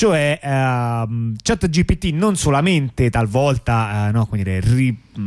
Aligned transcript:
cioè 0.00 0.40
ehm, 0.42 1.34
ChatGPT 1.42 2.14
non 2.14 2.34
solamente 2.34 3.10
talvolta 3.10 4.08
eh, 4.08 4.12
no, 4.12 4.26
dire, 4.30 4.62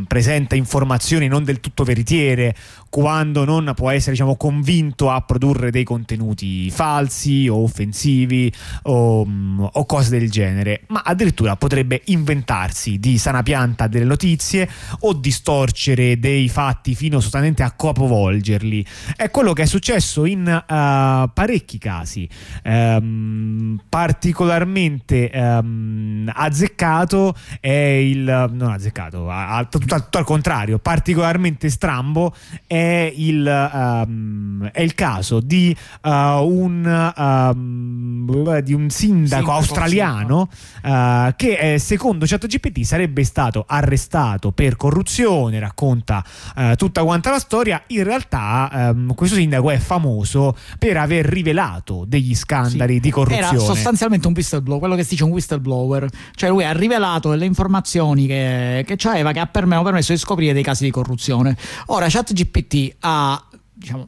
presenta 0.07 0.55
informazioni 0.55 1.27
non 1.27 1.43
del 1.43 1.59
tutto 1.59 1.83
veritiere 1.83 2.55
quando 2.93 3.43
non 3.43 3.71
può 3.75 3.89
essere 3.89 4.11
diciamo, 4.11 4.35
convinto 4.35 5.09
a 5.09 5.21
produrre 5.21 5.71
dei 5.71 5.83
contenuti 5.83 6.69
falsi 6.69 7.47
o 7.47 7.63
offensivi 7.63 8.53
o, 8.83 9.27
o, 9.71 9.85
cose 9.87 10.11
del 10.11 10.29
genere, 10.29 10.83
ma 10.89 11.01
addirittura 11.03 11.55
potrebbe 11.55 12.01
inventarsi 12.05 12.99
di 12.99 13.17
sana 13.17 13.41
pianta 13.41 13.87
delle 13.87 14.05
notizie 14.05 14.69
o 14.99 15.13
distorcere 15.13 16.19
dei 16.19 16.47
fatti 16.49 16.93
fino 16.93 17.19
sostanzialmente 17.19 17.63
a 17.63 17.71
capovolgerli. 17.71 18.85
È 19.15 19.31
quello 19.31 19.53
che 19.53 19.63
è 19.63 19.65
successo 19.65 20.25
in 20.25 20.41
uh, 20.41 21.31
parecchi 21.33 21.79
casi, 21.79 22.29
um, 22.63 23.81
particolarmente 23.89 25.31
um, 25.33 26.29
azzeccato 26.31 27.33
è 27.59 27.71
il 27.71 28.51
non 28.53 28.71
azzeccato, 28.71 29.31
a, 29.31 29.57
a, 29.57 29.65
tutto, 29.83 30.01
tutto, 30.01 30.17
al 30.17 30.23
contrario, 30.23 30.79
particolarmente 30.79 31.69
strambo 31.69 32.33
è 32.65 33.11
il, 33.15 33.69
um, 33.73 34.69
è 34.71 34.81
il 34.81 34.95
caso 34.95 35.39
di, 35.39 35.75
uh, 36.01 36.09
un, 36.09 37.13
um, 37.15 38.59
di 38.59 38.73
un 38.73 38.89
sindaco 38.89 39.45
sì, 39.45 39.51
australiano 39.51 40.49
uh, 40.83 41.33
che 41.35 41.73
eh, 41.73 41.79
secondo 41.79 42.25
ChatGPT 42.25 42.81
sarebbe 42.81 43.23
stato 43.23 43.65
arrestato 43.67 44.51
per 44.51 44.75
corruzione, 44.75 45.59
racconta 45.59 46.23
uh, 46.55 46.75
tutta 46.75 47.03
quanta 47.03 47.31
la 47.31 47.39
storia, 47.39 47.83
in 47.87 48.03
realtà 48.03 48.91
um, 48.93 49.13
questo 49.13 49.35
sindaco 49.35 49.69
è 49.69 49.77
famoso 49.77 50.55
per 50.77 50.97
aver 50.97 51.25
rivelato 51.25 52.05
degli 52.07 52.35
scandali 52.35 52.95
sì. 52.95 52.99
di 52.99 53.11
corruzione. 53.11 53.47
Era 53.47 53.59
sostanzialmente 53.59 54.27
un 54.27 54.33
whistleblower, 54.33 54.79
quello 54.79 54.95
che 54.95 55.03
si 55.03 55.09
dice 55.09 55.23
un 55.23 55.31
whistleblower, 55.31 56.07
cioè 56.35 56.49
lui 56.49 56.63
ha 56.63 56.71
rivelato 56.71 57.29
delle 57.29 57.45
informazioni 57.45 58.27
che, 58.27 58.85
che 58.85 58.97
aveva 59.07 59.31
che 59.31 59.39
ha 59.39 59.47
permesso 59.47 59.62
di 59.65 60.17
scoprire 60.17 60.53
dei 60.53 60.63
casi 60.63 60.83
di 60.83 60.91
corruzione. 60.91 61.57
Ora 61.87 62.07
ChatGPT 62.09 62.95
ha 62.99 63.43
diciamo, 63.73 64.07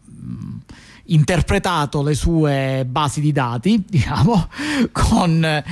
interpretato 1.08 2.02
le 2.02 2.16
sue 2.16 2.86
basi 2.88 3.22
di 3.22 3.32
dati, 3.32 3.84
diciamo, 3.88 4.48
con, 4.92 5.44
eh, 5.44 5.64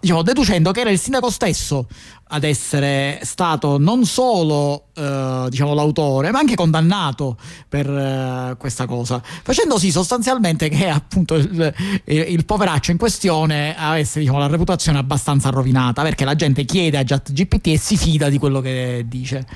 diciamo, 0.00 0.22
deducendo 0.22 0.70
che 0.72 0.80
era 0.80 0.90
il 0.90 0.98
sindaco 0.98 1.30
stesso 1.30 1.86
ad 2.28 2.42
essere 2.42 3.20
stato 3.22 3.78
non 3.78 4.04
solo 4.04 4.86
eh, 4.94 5.46
diciamo, 5.48 5.74
l'autore, 5.74 6.32
ma 6.32 6.38
anche 6.38 6.56
condannato 6.56 7.36
per 7.68 7.88
eh, 7.88 8.56
questa 8.58 8.86
cosa, 8.86 9.22
facendo 9.22 9.78
sì 9.78 9.90
sostanzialmente 9.90 10.68
che 10.68 10.88
appunto 10.88 11.34
il, 11.34 11.74
il 12.04 12.44
poveraccio 12.44 12.90
in 12.90 12.96
questione 12.96 13.76
avesse 13.76 14.18
diciamo, 14.18 14.38
la 14.38 14.48
reputazione 14.48 14.98
abbastanza 14.98 15.50
rovinata, 15.50 16.02
perché 16.02 16.24
la 16.24 16.34
gente 16.34 16.64
chiede 16.64 16.98
a 16.98 17.04
ChatGPT 17.04 17.68
e 17.68 17.78
si 17.78 17.96
fida 17.96 18.28
di 18.28 18.38
quello 18.38 18.60
che 18.60 19.04
dice. 19.06 19.46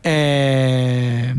Eh, 0.00 1.34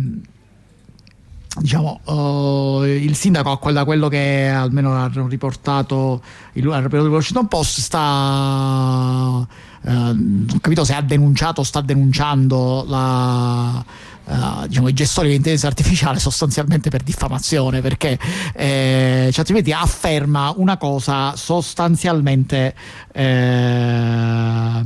diciamo, 1.60 2.00
uh, 2.06 2.84
il 2.84 3.16
sindaco, 3.16 3.72
da 3.72 3.84
quello 3.86 4.08
che 4.08 4.48
almeno 4.48 4.94
hanno 4.94 5.28
riportato 5.28 6.22
il, 6.54 6.66
Washington 6.66 7.48
Post, 7.48 7.80
sta. 7.80 9.48
Uh, 9.82 9.90
non 9.92 10.48
ho 10.56 10.60
capito 10.60 10.84
se 10.84 10.94
ha 10.94 11.02
denunciato 11.02 11.62
o 11.62 11.64
sta 11.64 11.80
denunciando 11.82 12.84
la 12.88 13.84
uh, 14.30 14.68
diciamo, 14.68 14.88
i 14.88 14.94
gestori 14.94 15.28
dell'intelligenza 15.28 15.68
artificiale 15.68 16.20
sostanzialmente 16.20 16.90
per 16.90 17.04
diffamazione 17.04 17.82
perché 17.82 18.18
eh, 18.54 19.30
ChatGPT 19.32 19.72
afferma 19.74 20.54
una 20.56 20.78
cosa 20.78 21.36
sostanzialmente 21.36 22.76
eh, 23.12 24.84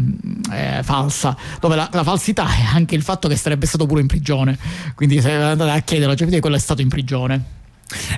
eh, 0.51 0.83
falsa 0.83 1.35
dove 1.59 1.75
la, 1.75 1.89
la, 1.91 2.03
falsità 2.03 2.47
è 2.47 2.63
anche 2.73 2.95
il 2.95 3.01
fatto 3.01 3.27
che 3.27 3.35
sarebbe 3.35 3.65
stato 3.65 3.85
pure 3.85 4.01
in 4.01 4.07
prigione. 4.07 4.57
Quindi 4.95 5.21
se 5.21 5.31
andate 5.31 5.71
a 5.71 5.79
chiedere 5.79 6.13
a 6.13 6.15
ChatGPT 6.15 6.39
quello 6.39 6.55
è 6.55 6.59
stato 6.59 6.81
in 6.81 6.89
prigione 6.89 7.61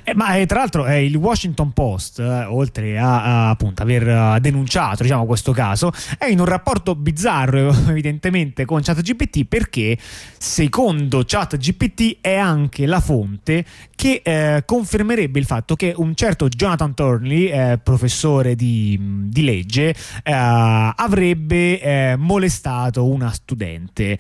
eh, 0.04 0.14
ma 0.16 0.36
eh, 0.36 0.46
tra 0.46 0.60
l'altro 0.60 0.86
eh, 0.86 1.06
il 1.06 1.16
Washington 1.16 1.72
Post, 1.74 2.20
eh, 2.20 2.46
oltre 2.46 2.98
a, 2.98 3.48
a, 3.48 3.50
appunto 3.50 3.82
aver 3.82 4.08
eh, 4.08 4.40
denunciato 4.40 5.04
diciamo, 5.04 5.26
questo 5.26 5.52
caso, 5.52 5.92
è 6.18 6.26
in 6.26 6.40
un 6.40 6.46
rapporto 6.46 6.96
bizzarro 6.96 7.70
evidentemente 7.90 8.66
con 8.66 8.82
ChatGPT 8.82 9.46
perché 9.46 9.98
secondo 10.38 11.24
ChatGPT 11.26 12.18
è 12.22 12.36
anche 12.36 12.86
la 12.86 13.00
fonte 13.00 13.66
che 13.96 14.22
eh, 14.24 14.64
confermerebbe 14.66 15.40
il 15.40 15.46
fatto 15.46 15.76
che 15.76 15.94
un 15.96 16.16
certo 16.16 16.48
Jonathan 16.50 16.94
Turnley, 16.94 17.80
professore 17.84 18.56
di, 18.56 19.00
di 19.00 19.44
legge, 19.44 19.96
avrebbe 20.24 22.16
molestato 22.18 23.06
una 23.06 23.32
studente. 23.32 24.18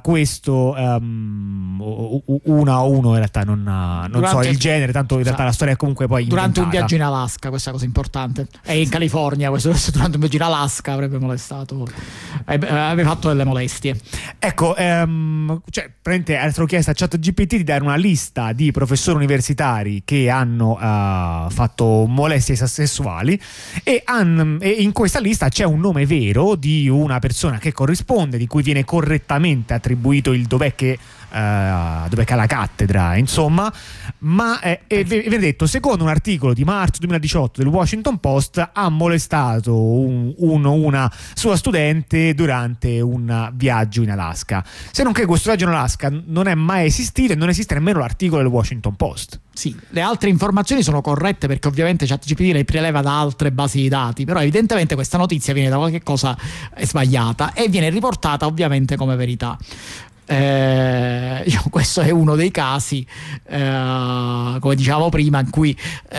questo 0.00 0.74
um, 0.76 1.80
una 2.44 2.74
a 2.74 2.82
uno 2.82 3.10
in 3.10 3.16
realtà 3.16 3.42
non, 3.42 3.62
non 3.62 4.26
so 4.26 4.40
il 4.42 4.56
genere, 4.64 4.92
tanto 4.92 5.18
in 5.18 5.24
realtà 5.24 5.44
la 5.44 5.52
storia 5.52 5.74
è 5.74 5.76
comunque 5.76 6.06
poi 6.06 6.24
Durante 6.24 6.60
inventata. 6.60 6.64
un 6.64 6.70
viaggio 6.70 6.94
in 6.94 7.02
Alaska, 7.02 7.48
questa 7.50 7.70
cosa 7.70 7.84
importante. 7.84 8.46
E 8.64 8.80
in 8.80 8.88
California, 8.88 9.50
questo, 9.50 9.74
durante 9.92 10.14
un 10.14 10.20
viaggio 10.20 10.36
in 10.36 10.42
Alaska 10.42 10.92
avrebbe 10.92 11.18
molestato, 11.18 11.86
avrebbe 12.44 13.04
fatto 13.04 13.28
delle 13.28 13.44
molestie. 13.44 13.98
Ecco, 14.38 14.74
ehm, 14.74 15.60
cioè, 15.68 15.90
praticamente 16.00 16.38
è 16.38 16.50
stato 16.50 16.66
chiesto 16.66 16.90
a 16.90 16.94
ChatGPT 16.94 17.56
di 17.56 17.64
dare 17.64 17.82
una 17.82 17.96
lista 17.96 18.52
di 18.52 18.70
professori 18.70 19.16
universitari 19.16 20.02
che 20.04 20.30
hanno 20.30 20.72
uh, 20.72 21.50
fatto 21.50 22.06
molestie 22.06 22.56
sessuali 22.56 23.38
e, 23.82 24.02
han, 24.04 24.58
e 24.60 24.70
in 24.70 24.92
questa 24.92 25.20
lista 25.20 25.48
c'è 25.48 25.64
un 25.64 25.80
nome 25.80 26.06
vero 26.06 26.54
di 26.54 26.88
una 26.88 27.18
persona 27.18 27.58
che 27.58 27.72
corrisponde, 27.72 28.38
di 28.38 28.46
cui 28.46 28.62
viene 28.62 28.84
correttamente 28.84 29.74
attribuito 29.74 30.32
il 30.32 30.46
dov'è 30.46 30.74
che 30.74 30.98
uh, 31.34 32.08
dove 32.08 32.24
c'è 32.24 32.36
la 32.36 32.46
cattedra, 32.46 33.16
insomma, 33.16 33.72
ma 34.18 34.60
eh, 34.60 34.80
viene 35.04 35.38
detto, 35.38 35.66
secondo 35.66 36.04
un 36.04 36.10
articolo 36.10 36.54
di 36.54 36.64
marzo 36.64 37.00
2018 37.00 37.62
del 37.62 37.70
Washington 37.70 38.18
Post, 38.18 38.70
ha 38.72 38.88
molestato 38.88 39.76
un, 39.76 40.32
uno, 40.36 40.72
una 40.72 41.12
sua 41.34 41.56
studente 41.56 42.34
durante 42.34 43.00
un 43.00 43.50
viaggio 43.54 44.02
in 44.02 44.10
Alaska. 44.10 44.64
Se 44.90 45.02
non 45.02 45.12
che 45.12 45.26
questo 45.26 45.48
viaggio 45.48 45.64
in 45.64 45.70
Alaska 45.70 46.12
non 46.26 46.46
è 46.46 46.54
mai 46.54 46.86
esistito 46.86 47.32
e 47.32 47.36
non 47.36 47.48
esiste 47.48 47.74
nemmeno 47.74 47.98
l'articolo 47.98 48.42
del 48.42 48.50
Washington 48.50 48.94
Post. 48.94 49.40
Sì, 49.52 49.74
le 49.90 50.00
altre 50.00 50.30
informazioni 50.30 50.82
sono 50.82 51.00
corrette 51.00 51.46
perché 51.46 51.68
ovviamente 51.68 52.06
ChatGPT 52.06 52.52
le 52.52 52.64
preleva 52.64 53.02
da 53.02 53.20
altre 53.20 53.52
basi 53.52 53.80
di 53.80 53.88
dati, 53.88 54.24
però 54.24 54.40
evidentemente 54.40 54.96
questa 54.96 55.16
notizia 55.16 55.52
viene 55.52 55.68
da 55.68 55.76
qualche 55.76 56.02
cosa 56.02 56.36
sbagliata 56.80 57.52
e 57.52 57.68
viene 57.68 57.88
riportata 57.88 58.46
ovviamente 58.46 58.96
come 58.96 59.14
verità. 59.14 59.56
Eh, 60.26 61.42
diciamo, 61.44 61.68
questo 61.70 62.00
è 62.00 62.10
uno 62.10 62.34
dei 62.34 62.50
casi, 62.50 63.06
eh, 63.46 64.56
come 64.58 64.74
dicevamo 64.74 65.08
prima, 65.08 65.40
in 65.40 65.50
cui 65.50 65.76
eh, 66.10 66.18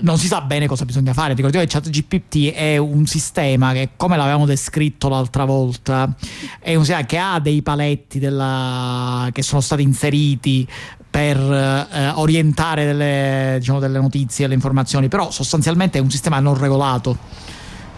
non 0.00 0.18
si 0.18 0.26
sa 0.26 0.40
bene 0.40 0.66
cosa 0.66 0.84
bisogna 0.84 1.12
fare. 1.12 1.34
Ricordiamo 1.34 1.64
che 1.66 1.72
ChatGPT 1.72 2.52
è 2.52 2.76
un 2.76 3.06
sistema 3.06 3.72
che, 3.72 3.90
come 3.96 4.16
l'avevamo 4.16 4.46
descritto 4.46 5.08
l'altra 5.08 5.44
volta, 5.44 6.14
è 6.60 6.74
un 6.74 6.84
sistema 6.84 7.04
che 7.04 7.18
ha 7.18 7.38
dei 7.40 7.62
paletti 7.62 8.18
della, 8.18 9.28
che 9.32 9.42
sono 9.42 9.60
stati 9.60 9.82
inseriti 9.82 10.66
per 11.10 11.38
eh, 11.38 12.08
orientare 12.14 12.84
delle, 12.84 13.56
diciamo, 13.60 13.78
delle 13.78 14.00
notizie, 14.00 14.48
le 14.48 14.54
informazioni, 14.54 15.08
però 15.08 15.30
sostanzialmente 15.30 15.98
è 15.98 16.00
un 16.00 16.10
sistema 16.10 16.40
non 16.40 16.58
regolato. 16.58 17.16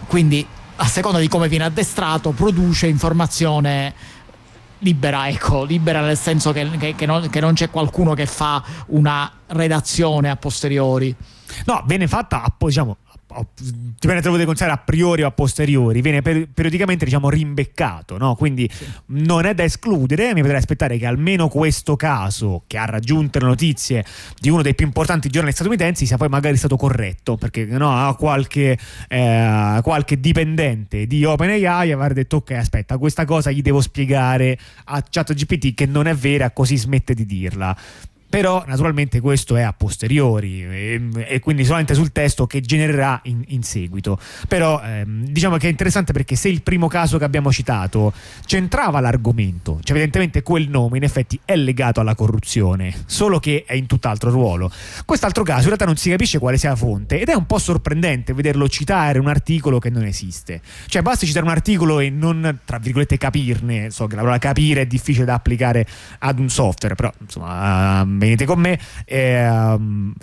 Quindi 0.07 0.45
a 0.77 0.85
seconda 0.85 1.19
di 1.19 1.27
come 1.27 1.47
viene 1.47 1.65
addestrato, 1.65 2.31
produce 2.31 2.87
informazione 2.87 3.93
libera, 4.79 5.27
ecco, 5.27 5.63
libera 5.63 6.01
nel 6.01 6.17
senso 6.17 6.51
che, 6.51 6.69
che, 6.77 6.95
che, 6.95 7.05
non, 7.05 7.29
che 7.29 7.39
non 7.39 7.53
c'è 7.53 7.69
qualcuno 7.69 8.13
che 8.13 8.25
fa 8.25 8.63
una 8.87 9.31
redazione 9.47 10.29
a 10.29 10.35
posteriori. 10.35 11.15
No, 11.65 11.83
viene 11.85 12.07
fatta, 12.07 12.43
diciamo, 12.57 12.97
dipende 13.27 14.21
se 14.21 14.27
lo 14.27 14.31
potete 14.31 14.45
considerare 14.45 14.79
a 14.79 14.83
priori 14.83 15.21
o 15.23 15.27
a 15.27 15.31
posteriori, 15.31 16.01
viene 16.01 16.21
per, 16.21 16.47
periodicamente 16.53 17.05
diciamo 17.05 17.29
rimbeccato, 17.29 18.17
no? 18.17 18.35
quindi 18.35 18.69
sì. 18.71 18.85
non 19.07 19.45
è 19.45 19.53
da 19.53 19.63
escludere, 19.63 20.33
mi 20.33 20.41
potrei 20.41 20.57
aspettare 20.57 20.97
che 20.97 21.05
almeno 21.05 21.49
questo 21.49 21.95
caso 21.95 22.63
che 22.67 22.77
ha 22.77 22.85
raggiunto 22.85 23.39
le 23.39 23.45
notizie 23.45 24.05
di 24.39 24.49
uno 24.49 24.61
dei 24.61 24.75
più 24.75 24.85
importanti 24.85 25.29
giornali 25.29 25.53
statunitensi 25.53 26.05
sia 26.05 26.17
poi 26.17 26.29
magari 26.29 26.55
stato 26.55 26.77
corretto, 26.77 27.35
perché 27.35 27.65
no, 27.65 28.15
qualche, 28.17 28.77
eh, 29.09 29.79
qualche 29.83 30.19
dipendente 30.19 31.05
di 31.05 31.25
OpenAI 31.25 31.91
avrà 31.91 32.13
detto 32.13 32.37
ok 32.37 32.51
aspetta 32.51 32.97
questa 32.97 33.25
cosa 33.25 33.51
gli 33.51 33.61
devo 33.61 33.81
spiegare 33.81 34.57
a 34.85 35.03
ChatGPT 35.07 35.73
che 35.73 35.85
non 35.85 36.07
è 36.07 36.15
vera 36.15 36.51
così 36.51 36.77
smette 36.77 37.13
di 37.13 37.25
dirla 37.25 37.75
però 38.29 38.63
naturalmente 38.67 39.21
questo 39.21 39.55
è 39.55 39.61
a 39.61 39.73
posteriori 39.73 40.63
e, 40.63 41.09
e, 41.27 41.39
quindi 41.39 41.63
solamente 41.63 41.93
sul 41.93 42.11
testo 42.11 42.45
che 42.45 42.61
genererà 42.61 43.19
in, 43.23 43.43
in 43.47 43.63
seguito. 43.63 44.19
Però 44.47 44.81
ehm, 44.81 45.25
diciamo 45.27 45.57
che 45.57 45.67
è 45.67 45.69
interessante 45.69 46.11
perché 46.11 46.35
se 46.35 46.49
il 46.49 46.61
primo 46.61 46.87
caso 46.87 47.17
che 47.17 47.23
abbiamo 47.23 47.51
citato 47.51 48.13
c'entrava 48.45 48.99
l'argomento 48.99 49.79
cioè 49.81 49.91
evidentemente 49.91 50.43
quel 50.43 50.69
nome 50.69 50.97
in 50.97 51.03
effetti 51.03 51.39
è 51.45 51.55
legato 51.55 51.99
alla 51.99 52.15
corruzione 52.15 52.93
solo 53.05 53.39
che 53.39 53.63
è 53.65 53.73
in 53.73 53.85
tutt'altro 53.85 54.29
ruolo. 54.29 54.71
Quest'altro 55.05 55.43
caso 55.43 55.61
in 55.61 55.67
realtà 55.67 55.85
non 55.85 55.95
si 55.95 56.09
capisce 56.09 56.39
quale 56.39 56.57
sia 56.57 56.69
la 56.69 56.75
fonte 56.75 57.19
ed 57.19 57.29
è 57.29 57.33
un 57.33 57.45
po' 57.45 57.57
sorprendente 57.57 58.33
vederlo 58.33 58.67
citare 58.67 59.19
un 59.19 59.27
articolo 59.27 59.79
che 59.79 59.89
non 59.89 60.03
esiste. 60.03 60.61
Cioè 60.87 61.01
basta 61.01 61.25
citare 61.25 61.45
un 61.45 61.51
articolo 61.51 61.99
e 61.99 62.09
non 62.09 62.59
tra 62.65 62.77
virgolette 62.77 63.17
capirne. 63.17 63.89
So 63.89 64.07
che 64.07 64.15
la 64.15 64.21
parola 64.21 64.39
capire 64.39 64.81
è 64.81 64.85
difficile 64.85 65.25
da 65.25 65.35
applicare 65.35 65.85
ad 66.19 66.39
un 66.39 66.49
software 66.49 66.95
però 66.95 67.11
insomma 67.19 68.05
venite 68.17 68.45
con 68.45 68.59
me. 68.59 68.79
Ehm, 69.05 70.13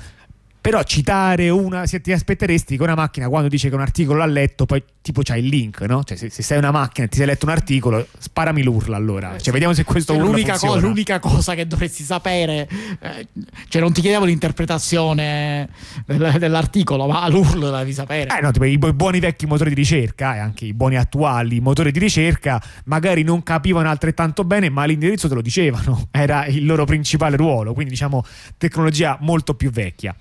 però 0.65 0.83
citare 0.83 1.51
una 1.51 1.87
se 1.87 2.01
ti 2.01 2.11
aspetteresti 2.11 2.79
che 2.79 2.83
una 2.83 2.95
macchina 2.95 3.29
quando 3.29 3.49
dice 3.49 3.69
che 3.69 3.75
un 3.75 3.83
articolo 3.83 4.21
l'ha 4.21 4.25
letto 4.25 4.65
poi 4.65 4.83
tipo 5.03 5.21
c'hai 5.23 5.41
il 5.41 5.49
link 5.49 5.83
no? 5.83 6.03
cioè 6.05 6.17
se, 6.17 6.31
se 6.31 6.43
sei 6.43 6.57
una 6.57 6.71
macchina 6.71 7.07
e 7.07 7.11
ti 7.11 7.19
sei 7.19 7.27
letto 7.27 7.45
un 7.45 7.53
articolo 7.53 8.07
sparami 8.17 8.63
l'urla 8.63 8.97
allora. 8.97 9.39
Cioè 9.39 9.53
vediamo 9.53 9.75
se 9.75 9.85
questo 9.85 10.15
cioè, 10.15 10.23
l'unica, 10.23 10.57
co- 10.57 10.79
l'unica, 10.79 11.19
cosa 11.19 11.55
che 11.55 11.67
dovresti 11.67 12.03
sapere 12.03 12.67
eh, 12.99 13.27
cioè 13.69 13.83
non 13.83 13.93
ti 13.93 14.01
chiedevo 14.01 14.25
l'interpretazione 14.25 15.69
del, 16.07 16.37
dell'articolo 16.39 17.07
ma 17.09 17.29
l'urlo 17.29 17.69
devi 17.69 17.93
sapere. 17.93 18.35
Eh 18.35 18.41
no 18.41 18.51
tipo 18.51 18.65
i, 18.65 18.73
i 18.73 18.79
buoni 18.79 19.21
vecchi 19.21 19.45
motori 19.45 19.69
di 19.69 19.77
ricerca 19.77 20.37
e 20.37 20.39
anche 20.39 20.65
i 20.65 20.73
buoni 20.73 20.97
attuali 20.97 21.61
motori 21.61 21.93
di 21.93 21.99
ricerca 21.99 22.59
magari 22.85 23.23
non 23.23 23.43
capivano 23.43 23.91
altrettanto 23.91 24.45
bene 24.45 24.71
ma 24.71 24.87
l'indirizzo 24.87 25.29
te 25.29 25.35
lo 25.35 25.43
dicevano. 25.43 26.09
Era 26.11 26.47
il 26.47 26.65
loro 26.65 26.87
principale 26.87 27.37
ruolo. 27.37 27.75
Quindi 27.75 27.91
diciamo 27.93 28.25
tecnologia 28.57 29.19
molto 29.21 29.53
più 29.53 29.71
vecchia 29.71 30.17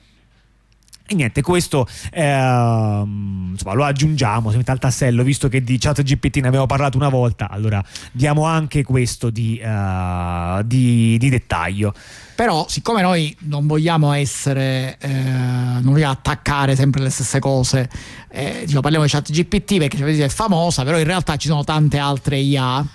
e 1.13 1.15
niente, 1.15 1.41
questo 1.41 1.87
ehm, 2.11 3.49
insomma, 3.51 3.73
lo 3.73 3.83
aggiungiamo, 3.83 4.51
si 4.51 4.57
mette 4.57 4.71
al 4.71 4.79
tassello, 4.79 5.23
visto 5.23 5.47
che 5.47 5.63
di 5.63 5.77
chat 5.77 6.01
GPT 6.01 6.37
ne 6.37 6.47
abbiamo 6.47 6.65
parlato 6.65 6.97
una 6.97 7.09
volta, 7.09 7.49
allora 7.49 7.83
diamo 8.11 8.45
anche 8.45 8.83
questo 8.83 9.29
di, 9.29 9.61
uh, 9.63 10.61
di, 10.63 11.17
di 11.17 11.29
dettaglio. 11.29 11.93
Però, 12.35 12.65
siccome 12.67 13.01
noi 13.01 13.35
non 13.41 13.67
vogliamo 13.67 14.11
essere, 14.11 14.97
eh, 14.99 15.09
non 15.09 15.91
vogliamo 15.91 16.13
attaccare 16.13 16.75
sempre 16.75 17.01
le 17.01 17.09
stesse 17.09 17.39
cose, 17.39 17.89
eh, 18.29 18.63
diciamo, 18.65 18.81
parliamo 18.81 19.05
di 19.05 19.11
chat 19.11 19.31
GPT 19.31 19.77
perché 19.77 20.23
è 20.23 20.29
famosa, 20.29 20.83
però 20.83 20.97
in 20.97 21.05
realtà 21.05 21.37
ci 21.37 21.47
sono 21.47 21.63
tante 21.63 21.99
altre 21.99 22.37
IA 22.37 22.85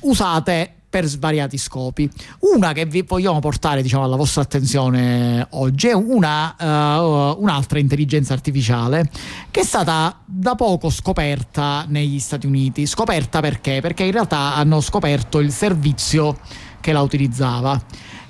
usate 0.00 0.74
per 0.90 1.06
svariati 1.06 1.56
scopi. 1.56 2.10
Una 2.40 2.72
che 2.72 2.84
vi 2.84 3.02
vogliamo 3.02 3.38
portare 3.38 3.80
diciamo, 3.80 4.04
alla 4.04 4.16
vostra 4.16 4.42
attenzione 4.42 5.46
oggi 5.50 5.86
è 5.86 5.94
una, 5.94 6.56
uh, 6.58 7.40
un'altra 7.40 7.78
intelligenza 7.78 8.32
artificiale 8.34 9.08
che 9.52 9.60
è 9.60 9.64
stata 9.64 10.20
da 10.24 10.56
poco 10.56 10.90
scoperta 10.90 11.84
negli 11.88 12.18
Stati 12.18 12.46
Uniti. 12.46 12.86
Scoperta 12.86 13.40
perché? 13.40 13.80
Perché 13.80 14.02
in 14.02 14.10
realtà 14.10 14.56
hanno 14.56 14.80
scoperto 14.80 15.38
il 15.38 15.52
servizio 15.52 16.38
che 16.80 16.92
la 16.92 17.00
utilizzava 17.00 17.80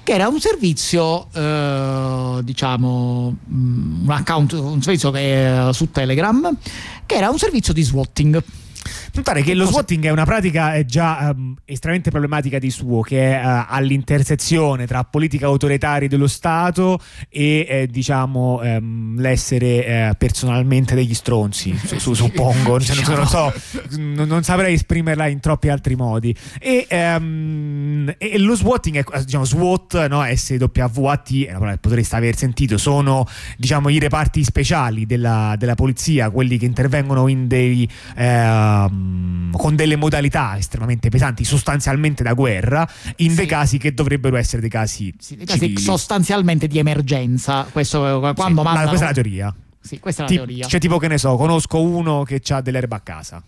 che 0.02 0.12
era 0.12 0.28
un 0.28 0.40
servizio, 0.40 1.28
eh, 1.32 2.40
diciamo, 2.42 3.36
mm, 3.48 4.02
un 4.02 4.10
account, 4.10 4.52
un 4.52 4.82
servizio 4.82 5.10
che, 5.10 5.68
su 5.72 5.90
Telegram, 5.90 6.56
che 7.06 7.14
era 7.14 7.28
un 7.30 7.38
servizio 7.38 7.72
di 7.72 7.82
swatting. 7.82 8.42
Notare 9.12 9.42
che 9.42 9.54
lo 9.54 9.66
swatting 9.66 10.04
è 10.04 10.10
una 10.10 10.24
pratica 10.24 10.84
già 10.84 11.32
um, 11.34 11.56
estremamente 11.64 12.10
problematica 12.10 12.58
di 12.58 12.70
suo, 12.70 13.00
che 13.00 13.38
è 13.38 13.44
uh, 13.44 13.64
all'intersezione 13.68 14.86
tra 14.86 15.02
politica 15.04 15.46
autoritaria 15.46 16.08
dello 16.08 16.28
Stato 16.28 17.00
e 17.28 17.66
eh, 17.68 17.86
diciamo 17.88 18.60
um, 18.62 19.20
l'essere 19.20 19.84
eh, 19.84 20.14
personalmente 20.16 20.94
degli 20.94 21.14
stronzi, 21.14 21.76
su, 21.84 21.98
su, 21.98 22.14
suppongo, 22.14 22.80
cioè, 22.80 22.96
non, 23.04 23.14
non, 23.16 23.26
so, 23.26 23.52
non, 23.98 24.28
non, 24.28 24.42
saprei 24.44 24.74
esprimerla 24.74 25.26
in 25.26 25.40
troppi 25.40 25.68
altri 25.68 25.96
modi. 25.96 26.34
E, 26.60 26.86
um, 26.90 28.14
e 28.16 28.38
lo 28.38 28.54
swatting 28.54 29.04
è 29.04 29.22
diciamo 29.24 29.44
SWAT, 29.44 30.06
no? 30.06 30.24
SWAT, 30.34 31.32
è 31.32 31.50
una 31.50 31.58
parola 31.58 31.72
che 31.72 31.78
potreste 31.78 32.16
aver 32.16 32.36
sentito, 32.36 32.78
sono 32.78 33.26
diciamo 33.56 33.88
i 33.88 33.98
reparti 33.98 34.44
speciali 34.44 35.04
della, 35.04 35.54
della 35.58 35.74
polizia, 35.74 36.30
quelli 36.30 36.58
che 36.58 36.64
intervengono 36.64 37.26
in 37.28 37.48
dei 37.48 37.88
eh, 38.16 38.88
con 39.52 39.76
delle 39.76 39.96
modalità 39.96 40.56
estremamente 40.56 41.08
pesanti, 41.08 41.44
sostanzialmente 41.44 42.22
da 42.22 42.32
guerra, 42.34 42.88
in 43.16 43.30
sì. 43.30 43.36
dei 43.36 43.46
casi 43.46 43.78
che 43.78 43.92
dovrebbero 43.92 44.36
essere 44.36 44.60
dei 44.60 44.70
casi, 44.70 45.12
sì, 45.18 45.36
dei 45.36 45.46
casi 45.46 45.76
sostanzialmente 45.76 46.66
di 46.66 46.78
emergenza. 46.78 47.66
Questo, 47.70 48.20
quando 48.20 48.60
sì, 48.60 48.66
mandano... 48.66 48.88
questa 48.88 49.04
è 49.04 49.08
la 49.08 49.14
teoria. 49.14 49.54
Sì, 49.80 49.98
questa 49.98 50.22
è 50.22 50.24
la 50.24 50.30
Ti, 50.30 50.36
teoria. 50.36 50.66
Cioè, 50.66 50.80
tipo 50.80 50.98
che 50.98 51.08
ne 51.08 51.18
so, 51.18 51.36
conosco 51.36 51.80
uno 51.80 52.22
che 52.22 52.42
ha 52.48 52.60
dell'erba 52.60 52.96
a 52.96 53.00
casa 53.00 53.42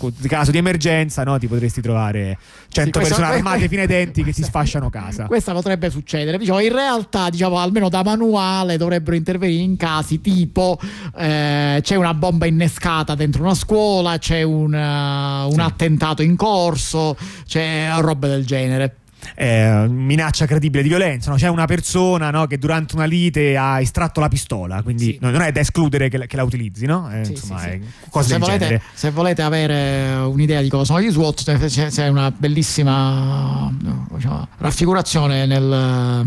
in 0.00 0.28
caso 0.28 0.50
di 0.50 0.58
emergenza 0.58 1.22
no, 1.24 1.38
ti 1.38 1.46
potresti 1.46 1.80
trovare 1.80 2.38
100 2.68 3.00
sì, 3.00 3.06
persone 3.06 3.26
armate 3.34 3.68
fino 3.68 3.80
ai 3.82 3.86
denti 3.86 4.22
che 4.22 4.32
ti 4.32 4.42
sfasciano 4.42 4.90
casa. 4.90 5.26
Questa 5.26 5.52
potrebbe 5.52 5.90
succedere. 5.90 6.38
Diciamo, 6.38 6.60
in 6.60 6.72
realtà, 6.72 7.30
diciamo, 7.30 7.58
almeno 7.58 7.88
da 7.88 8.02
manuale 8.02 8.76
dovrebbero 8.76 9.16
intervenire 9.16 9.62
in 9.62 9.76
casi 9.76 10.20
tipo 10.20 10.78
eh, 11.16 11.80
c'è 11.82 11.96
una 11.96 12.14
bomba 12.14 12.46
innescata 12.46 13.14
dentro 13.14 13.42
una 13.42 13.54
scuola, 13.54 14.18
c'è 14.18 14.42
un, 14.42 14.72
uh, 14.72 15.46
un 15.48 15.54
sì. 15.54 15.60
attentato 15.60 16.22
in 16.22 16.36
corso, 16.36 17.16
c'è 17.46 17.90
roba 17.98 18.28
del 18.28 18.44
genere 18.44 18.96
eh, 19.34 19.86
minaccia 19.88 20.46
credibile 20.46 20.82
di 20.82 20.88
violenza. 20.88 21.30
No? 21.30 21.36
C'è 21.36 21.48
una 21.48 21.66
persona 21.66 22.30
no, 22.30 22.46
che 22.46 22.58
durante 22.58 22.94
una 22.94 23.04
lite 23.04 23.56
ha 23.56 23.80
estratto 23.80 24.20
la 24.20 24.28
pistola, 24.28 24.82
quindi 24.82 25.04
sì. 25.04 25.18
non 25.20 25.40
è 25.40 25.52
da 25.52 25.60
escludere 25.60 26.08
che, 26.08 26.26
che 26.26 26.36
la 26.36 26.42
utilizzi, 26.42 26.86
no? 26.86 27.10
Eh, 27.12 27.24
sì, 27.24 27.32
insomma, 27.32 27.60
sì, 27.60 27.80
se, 28.20 28.38
volete, 28.38 28.82
se, 28.94 29.10
volete, 29.10 29.42
avere 29.42 30.14
un'idea 30.26 30.60
di 30.60 30.68
cosa 30.68 30.84
sono 30.84 31.00
gli 31.00 31.10
SWAT, 31.10 31.66
c'è, 31.68 31.88
c'è 31.88 32.08
una 32.08 32.30
bellissima 32.30 33.72
diciamo, 34.14 34.48
raffigurazione 34.58 35.46
nel, 35.46 36.26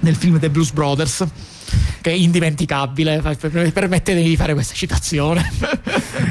nel 0.00 0.16
film 0.16 0.38
The 0.38 0.50
Blues 0.50 0.72
Brothers 0.72 1.26
che 2.00 2.10
è 2.10 2.14
indimenticabile. 2.14 3.22
Permettetemi 3.72 4.28
di 4.28 4.36
fare 4.36 4.52
questa 4.52 4.74
citazione. 4.74 5.50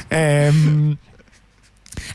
ehm, 0.08 0.96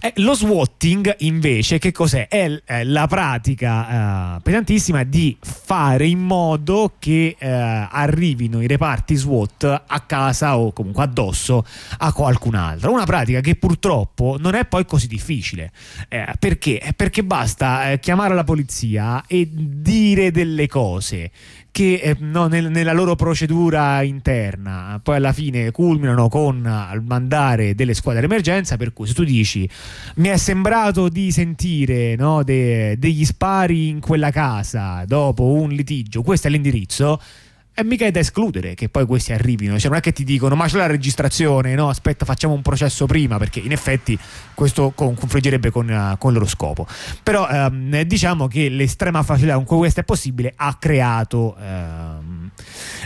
eh, 0.01 0.13
lo 0.17 0.35
swatting 0.35 1.17
invece 1.19 1.79
che 1.79 1.93
cos'è? 1.93 2.29
È 2.29 2.63
eh, 2.65 2.85
la 2.85 3.07
pratica 3.07 4.37
eh, 4.37 4.41
pesantissima 4.41 5.03
di 5.03 5.37
fare 5.41 6.07
in 6.07 6.21
modo 6.21 6.95
che 6.99 7.37
eh, 7.39 7.49
arrivino 7.49 8.61
i 8.63 8.67
reparti 8.67 9.17
SWAT 9.17 9.83
a 9.87 10.01
casa 10.01 10.59
o 10.59 10.73
comunque 10.73 11.03
addosso 11.03 11.65
a 11.99 12.13
qualcun 12.13 12.55
altro. 12.55 12.93
Una 12.93 13.05
pratica 13.05 13.41
che 13.41 13.57
purtroppo 13.57 14.37
non 14.39 14.55
è 14.55 14.67
poi 14.67 14.85
così 14.85 15.09
difficile. 15.09 15.73
Eh, 16.09 16.33
perché? 16.39 16.93
Perché 16.95 17.25
basta 17.25 17.91
eh, 17.91 17.99
chiamare 17.99 18.35
la 18.35 18.45
polizia 18.45 19.25
e 19.27 19.49
dire 19.51 20.31
delle 20.31 20.67
cose 20.69 21.31
che 21.71 21.95
eh, 22.03 22.17
no, 22.19 22.47
nel, 22.47 22.71
nella 22.71 22.93
loro 22.93 23.15
procedura 23.15 24.03
interna. 24.03 25.01
Poi 25.03 25.17
alla 25.17 25.33
fine 25.33 25.71
culminano 25.71 26.29
con 26.29 26.57
il 26.95 27.03
mandare 27.03 27.75
delle 27.75 27.95
squadre 27.95 28.23
d'emergenza 28.23 28.77
per 28.77 28.93
cui 28.93 29.07
se 29.07 29.15
tu 29.15 29.25
dici 29.25 29.69
mi 30.17 30.29
è 30.29 30.37
sembrato 30.37 31.09
di 31.09 31.31
sentire 31.31 32.17
no, 32.17 32.43
de, 32.43 32.99
degli 32.99 33.25
spari 33.25 33.89
in 33.89 34.01
quella 34.01 34.31
casa 34.31 35.05
dopo 35.07 35.45
un 35.45 35.71
litigio 35.71 36.23
questo 36.23 36.49
è 36.49 36.51
l'indirizzo 36.51 37.21
e 37.79 37.85
mica 37.85 38.07
è 38.07 38.11
da 38.11 38.19
escludere 38.19 38.75
che 38.75 38.89
poi 38.89 39.07
questi 39.07 39.33
arrivino, 39.33 39.79
cioè 39.79 39.89
non 39.89 39.99
è 39.99 40.03
che 40.03 40.13
ti 40.13 40.25
dicono 40.25 40.57
ma 40.57 40.67
c'è 40.67 40.79
la 40.79 40.87
registrazione, 40.87 41.77
no 41.77 41.89
aspetta 41.89 42.25
facciamo 42.25 42.53
un 42.53 42.61
processo 42.61 43.07
prima 43.07 43.39
perché 43.39 43.61
in 43.61 43.71
effetti 43.71 44.19
questo 44.53 44.91
confliggerebbe 44.91 45.71
con, 45.71 45.89
uh, 45.89 46.19
con 46.19 46.33
il 46.33 46.39
loro 46.39 46.51
scopo. 46.51 46.89
Però 47.23 47.47
um, 47.49 48.03
diciamo 48.03 48.49
che 48.49 48.69
l'estrema 48.69 49.23
facilità 49.23 49.55
con 49.55 49.65
cui 49.65 49.77
questo 49.77 50.01
è 50.01 50.05
possibile 50.05 50.53
ha 50.57 50.75
creato... 50.75 51.57
Um, 51.57 52.48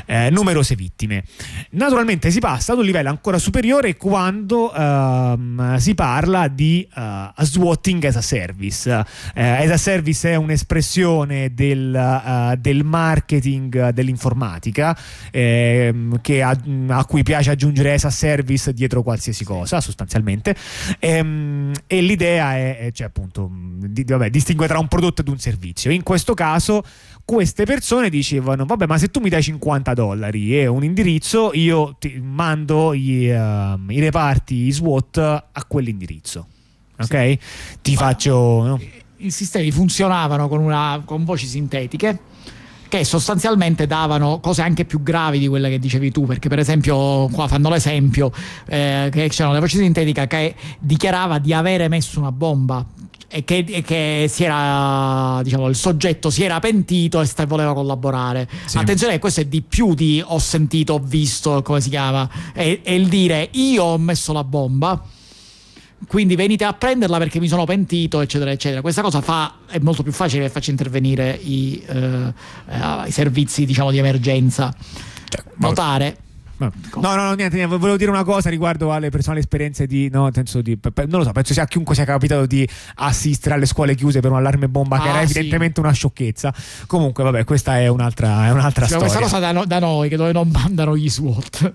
eh, 0.06 0.30
numerose 0.30 0.74
vittime. 0.74 1.24
Naturalmente 1.70 2.30
si 2.30 2.40
passa 2.40 2.72
ad 2.72 2.78
un 2.78 2.84
livello 2.84 3.08
ancora 3.08 3.38
superiore 3.38 3.96
quando 3.96 4.72
ehm, 4.72 5.76
si 5.76 5.94
parla 5.94 6.48
di 6.48 6.86
uh, 6.94 7.42
swatting 7.42 8.04
as 8.04 8.16
a 8.16 8.22
service. 8.22 9.04
Eh, 9.34 9.42
as 9.42 9.70
a 9.70 9.76
service 9.76 10.30
è 10.30 10.34
un'espressione 10.34 11.54
del, 11.54 11.92
uh, 11.94 12.56
del 12.56 12.84
marketing 12.84 13.90
dell'informatica 13.90 14.96
ehm, 15.30 16.20
a, 16.42 16.58
a, 16.88 17.04
cui 17.04 17.22
piace 17.22 17.50
aggiungere 17.50 17.94
as 17.94 18.04
a 18.04 18.10
service 18.10 18.72
dietro 18.72 19.02
qualsiasi 19.02 19.44
cosa 19.44 19.80
sostanzialmente 19.80 20.54
ehm, 20.98 21.72
e 21.86 22.00
l'idea 22.00 22.56
è, 22.56 22.78
è 22.78 22.92
cioè, 22.92 23.06
appunto 23.06 23.50
di, 23.52 24.04
vabbè, 24.04 24.30
distingue 24.30 24.66
tra 24.66 24.78
un 24.78 24.88
prodotto 24.88 25.20
ed 25.20 25.28
un 25.28 25.38
servizio. 25.38 25.90
In 25.90 26.02
questo 26.02 26.34
caso 26.34 26.84
queste 27.24 27.64
persone 27.64 28.10
dicevano 28.10 28.64
vabbè 28.64 28.86
ma 28.86 28.98
se 28.98 29.08
tu 29.08 29.20
mi 29.20 29.28
dai 29.28 29.42
50 29.42 29.51
dollari 29.94 30.58
e 30.58 30.66
un 30.66 30.84
indirizzo 30.84 31.50
io 31.54 31.96
ti 31.98 32.20
mando 32.22 32.92
i, 32.92 33.30
uh, 33.30 33.90
i 33.90 34.00
reparti 34.00 34.70
SWAT 34.70 35.18
a 35.18 35.64
quell'indirizzo 35.66 36.46
ok? 36.98 37.38
Ti 37.82 37.94
ma 37.94 37.98
faccio... 37.98 38.32
No? 38.62 38.80
i 39.22 39.30
sistemi 39.30 39.70
funzionavano 39.70 40.48
con, 40.48 40.60
una, 40.60 41.00
con 41.04 41.24
voci 41.24 41.46
sintetiche 41.46 42.18
che 42.88 43.04
sostanzialmente 43.04 43.86
davano 43.86 44.38
cose 44.40 44.60
anche 44.60 44.84
più 44.84 45.02
gravi 45.02 45.38
di 45.38 45.48
quelle 45.48 45.70
che 45.70 45.78
dicevi 45.78 46.10
tu, 46.10 46.26
perché 46.26 46.50
per 46.50 46.58
esempio 46.58 47.26
qua 47.28 47.48
fanno 47.48 47.70
l'esempio 47.70 48.30
eh, 48.66 49.08
che 49.10 49.28
c'era 49.28 49.48
una 49.48 49.60
voce 49.60 49.78
sintetica 49.78 50.26
che 50.26 50.54
dichiarava 50.78 51.38
di 51.38 51.54
avere 51.54 51.88
messo 51.88 52.18
una 52.18 52.32
bomba 52.32 52.84
e 53.34 53.44
che, 53.44 53.64
e 53.66 53.80
che 53.80 54.26
si 54.28 54.44
era, 54.44 55.40
diciamo, 55.42 55.66
il 55.68 55.74
soggetto 55.74 56.28
si 56.28 56.44
era 56.44 56.60
pentito 56.60 57.22
e 57.22 57.24
sta, 57.24 57.46
voleva 57.46 57.72
collaborare. 57.72 58.46
Sì. 58.66 58.76
Attenzione, 58.76 59.18
questo 59.18 59.40
è 59.40 59.46
di 59.46 59.62
più 59.62 59.94
di 59.94 60.22
ho 60.24 60.38
sentito, 60.38 60.94
ho 60.94 60.98
visto, 60.98 61.62
come 61.62 61.80
si 61.80 61.88
chiama, 61.88 62.28
è, 62.52 62.80
è 62.82 62.90
il 62.90 63.08
dire 63.08 63.48
io 63.52 63.84
ho 63.84 63.98
messo 63.98 64.34
la 64.34 64.44
bomba 64.44 65.02
quindi 66.06 66.34
venite 66.34 66.64
a 66.64 66.72
prenderla 66.72 67.16
perché 67.16 67.38
mi 67.38 67.46
sono 67.46 67.64
pentito, 67.64 68.20
eccetera, 68.20 68.50
eccetera. 68.50 68.80
Questa 68.80 69.02
cosa 69.02 69.20
fa, 69.20 69.58
è 69.68 69.78
molto 69.78 70.02
più 70.02 70.10
facile 70.10 70.42
che 70.42 70.50
faccia 70.50 70.72
intervenire 70.72 71.38
i, 71.40 71.80
eh, 71.86 72.34
eh, 72.68 73.06
i 73.06 73.10
servizi 73.12 73.64
diciamo, 73.64 73.92
di 73.92 73.98
emergenza. 73.98 74.74
Cioè, 75.28 75.44
Notare 75.58 76.16
No, 76.58 76.70
no, 76.96 77.14
no, 77.14 77.32
niente, 77.34 77.56
niente, 77.56 77.76
volevo 77.76 77.96
dire 77.96 78.10
una 78.10 78.24
cosa 78.24 78.48
riguardo 78.48 78.92
alle 78.92 79.10
personali 79.10 79.40
esperienze 79.40 79.86
di, 79.86 80.08
no, 80.10 80.30
di, 80.30 80.78
non 80.82 81.18
lo 81.18 81.24
so, 81.24 81.32
penso 81.32 81.52
sia 81.52 81.64
a 81.64 81.66
chiunque 81.66 81.94
sia 81.94 82.04
capitato 82.04 82.46
di 82.46 82.68
assistere 82.96 83.54
alle 83.54 83.66
scuole 83.66 83.94
chiuse 83.94 84.20
per 84.20 84.30
un 84.30 84.36
allarme 84.36 84.68
bomba, 84.68 84.98
ah, 84.98 85.02
che 85.02 85.08
era 85.08 85.26
sì. 85.26 85.38
evidentemente 85.38 85.80
una 85.80 85.92
sciocchezza. 85.92 86.54
Comunque, 86.86 87.24
vabbè, 87.24 87.44
questa 87.44 87.78
è 87.78 87.88
un'altra, 87.88 88.46
è 88.46 88.50
un'altra 88.52 88.86
sì, 88.86 88.92
storia. 88.92 89.08
Questa 89.08 89.20
cosa 89.20 89.38
da, 89.38 89.52
no, 89.52 89.64
da, 89.64 89.78
noi, 89.78 90.08
che 90.08 90.16
dove 90.16 90.32
non 90.32 90.48
mandano 90.48 90.96
gli 90.96 91.08
SWAT 91.08 91.72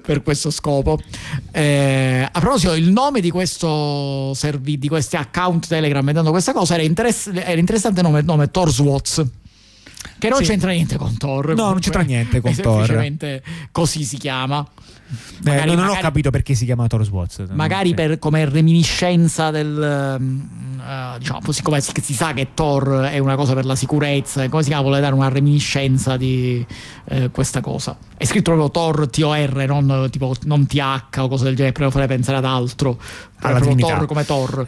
per 0.00 0.22
questo 0.22 0.50
scopo. 0.50 0.98
Eh, 1.50 2.28
a 2.30 2.40
proposito, 2.40 2.74
il 2.74 2.90
nome 2.90 3.20
di 3.20 3.30
questo 3.30 4.32
servizio, 4.34 4.80
di 4.80 4.88
questi 4.88 5.16
account 5.16 5.66
Telegram, 5.66 6.04
vedendo 6.04 6.30
questa 6.30 6.52
cosa, 6.52 6.74
era, 6.74 6.82
interess- 6.82 7.30
era 7.32 7.58
interessante 7.58 8.00
nome, 8.00 8.22
nome 8.22 8.50
Tor 8.50 8.70
SWATs. 8.70 9.24
Che 10.18 10.28
non 10.28 10.38
sì. 10.38 10.44
c'entra 10.44 10.70
niente 10.70 10.96
con 10.96 11.16
Thor. 11.16 11.54
No, 11.54 11.70
non 11.70 11.80
c'entra 11.80 12.02
niente 12.02 12.40
con 12.40 12.52
Thor. 12.56 12.86
Semplicemente 12.86 13.42
così 13.72 14.04
si 14.04 14.16
chiama. 14.16 14.66
Eh, 14.66 15.14
magari, 15.42 15.66
non 15.68 15.76
magari, 15.76 15.98
ho 15.98 16.00
capito 16.00 16.30
perché 16.30 16.54
si 16.54 16.64
chiama 16.64 16.86
Thor 16.86 17.04
Swats. 17.04 17.44
Magari 17.50 17.90
sì. 17.90 17.94
per, 17.94 18.18
come 18.18 18.44
reminiscenza 18.48 19.50
del. 19.50 20.20
Uh, 20.84 21.16
diciamo, 21.16 21.40
siccome 21.50 21.80
si 21.80 22.12
sa 22.12 22.34
che 22.34 22.48
Thor 22.52 23.08
è 23.10 23.18
una 23.18 23.36
cosa 23.36 23.54
per 23.54 23.64
la 23.64 23.74
sicurezza, 23.74 24.46
come 24.50 24.62
si 24.62 24.68
chiama? 24.68 24.82
Vuole 24.82 25.00
dare 25.00 25.14
una 25.14 25.28
reminiscenza 25.30 26.18
di 26.18 26.64
uh, 27.04 27.30
questa 27.30 27.62
cosa. 27.62 27.96
È 28.16 28.26
scritto 28.26 28.52
proprio 28.52 28.70
Thor 28.70 29.08
T-O-R, 29.08 29.64
non, 29.66 30.08
tipo, 30.10 30.34
non 30.42 30.66
TH 30.66 31.18
o 31.18 31.28
cose 31.28 31.44
del 31.44 31.54
genere, 31.56 31.72
proprio 31.72 31.90
farei 31.90 32.06
pensare 32.06 32.36
ad 32.36 32.44
altro. 32.44 32.98
Alla 33.40 33.60
Thor 33.60 34.06
come 34.06 34.24
Thor. 34.24 34.66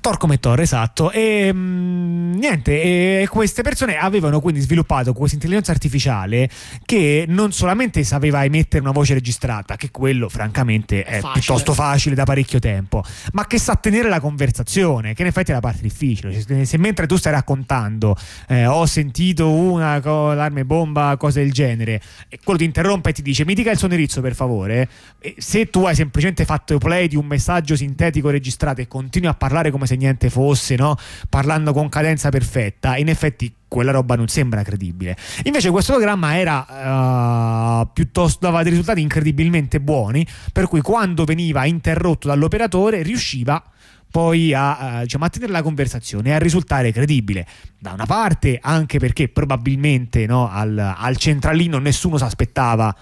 Thor 0.00 0.16
come 0.18 0.38
Thor, 0.38 0.60
esatto. 0.60 1.10
E 1.10 1.52
mh, 1.52 1.58
mm, 1.58 2.34
niente, 2.34 3.22
e 3.22 3.28
queste 3.28 3.62
persone 3.62 3.96
avevano 3.96 4.40
quindi 4.40 4.60
sviluppato 4.60 5.12
questa 5.12 5.34
intelligenza 5.34 5.72
artificiale 5.72 6.48
che 6.84 7.24
non 7.26 7.50
solamente 7.52 8.04
sapeva 8.04 8.44
emettere 8.44 8.82
una 8.82 8.92
voce 8.92 9.14
registrata, 9.14 9.76
che 9.76 9.90
quello 9.90 10.28
francamente 10.28 11.02
è 11.02 11.20
facile. 11.20 11.32
piuttosto 11.32 11.72
facile 11.72 12.14
da 12.14 12.24
parecchio 12.24 12.60
tempo, 12.60 13.02
ma 13.32 13.46
che 13.46 13.58
sa 13.58 13.74
tenere 13.74 14.08
la 14.08 14.20
conversazione, 14.20 15.14
che 15.14 15.22
in 15.22 15.28
effetti 15.36 15.50
è 15.50 15.54
la 15.54 15.60
parte 15.60 15.82
difficile. 15.82 16.40
Se, 16.40 16.64
se 16.64 16.78
mentre 16.78 17.06
tu 17.06 17.16
stai 17.16 17.32
raccontando 17.32 18.16
eh, 18.48 18.66
ho 18.66 18.86
sentito 18.86 19.50
una 19.50 20.00
co- 20.00 20.32
l'arme 20.32 20.64
bomba, 20.64 21.16
cose 21.18 21.42
del 21.42 21.52
genere, 21.52 22.00
e 22.28 22.38
quello 22.42 22.58
ti 22.58 22.64
interrompe 22.64 23.10
e 23.10 23.12
ti 23.12 23.22
dice 23.22 23.44
mi 23.44 23.54
dica 23.54 23.70
il 23.70 23.78
suo 23.78 23.88
per 24.20 24.34
favore, 24.34 24.88
e 25.18 25.34
se 25.38 25.68
tu 25.68 25.84
hai 25.84 25.94
semplicemente 25.94 26.44
fatto 26.44 26.78
play 26.78 27.08
di 27.08 27.16
un 27.16 27.26
messaggio 27.26 27.76
sintetico 27.76 28.30
registrato 28.30 28.80
e 28.80 28.88
continui 28.88 29.28
a 29.28 29.34
parlare 29.34 29.70
come 29.70 29.86
se 29.86 29.96
niente 29.96 30.30
fosse, 30.30 30.76
no? 30.76 30.96
parlando 31.28 31.72
con 31.72 31.88
cadenza 31.88 32.30
perfetta, 32.30 32.96
in 32.96 33.08
effetti 33.08 33.52
quella 33.68 33.90
roba 33.90 34.14
non 34.14 34.28
sembra 34.28 34.62
credibile. 34.62 35.16
Invece 35.44 35.70
questo 35.70 35.92
programma 35.92 36.38
era 36.38 37.80
uh, 37.80 37.88
piuttosto 37.92 38.38
dava 38.46 38.62
dei 38.62 38.70
risultati 38.70 39.00
incredibilmente 39.00 39.80
buoni, 39.80 40.26
per 40.52 40.68
cui 40.68 40.80
quando 40.80 41.24
veniva 41.24 41.64
interrotto 41.64 42.28
dall'operatore 42.28 43.02
riusciva 43.02 43.62
poi 44.10 44.54
a, 44.54 45.00
diciamo, 45.02 45.24
a 45.24 45.28
tenere 45.28 45.52
la 45.52 45.62
conversazione 45.62 46.30
e 46.30 46.32
a 46.32 46.38
risultare 46.38 46.92
credibile. 46.92 47.46
Da 47.78 47.92
una 47.92 48.06
parte 48.06 48.58
anche 48.60 48.98
perché 48.98 49.28
probabilmente 49.28 50.26
no, 50.26 50.50
al, 50.50 50.78
al 50.78 51.16
centralino 51.16 51.78
nessuno 51.78 52.16
si 52.16 52.24
aspettava 52.24 52.94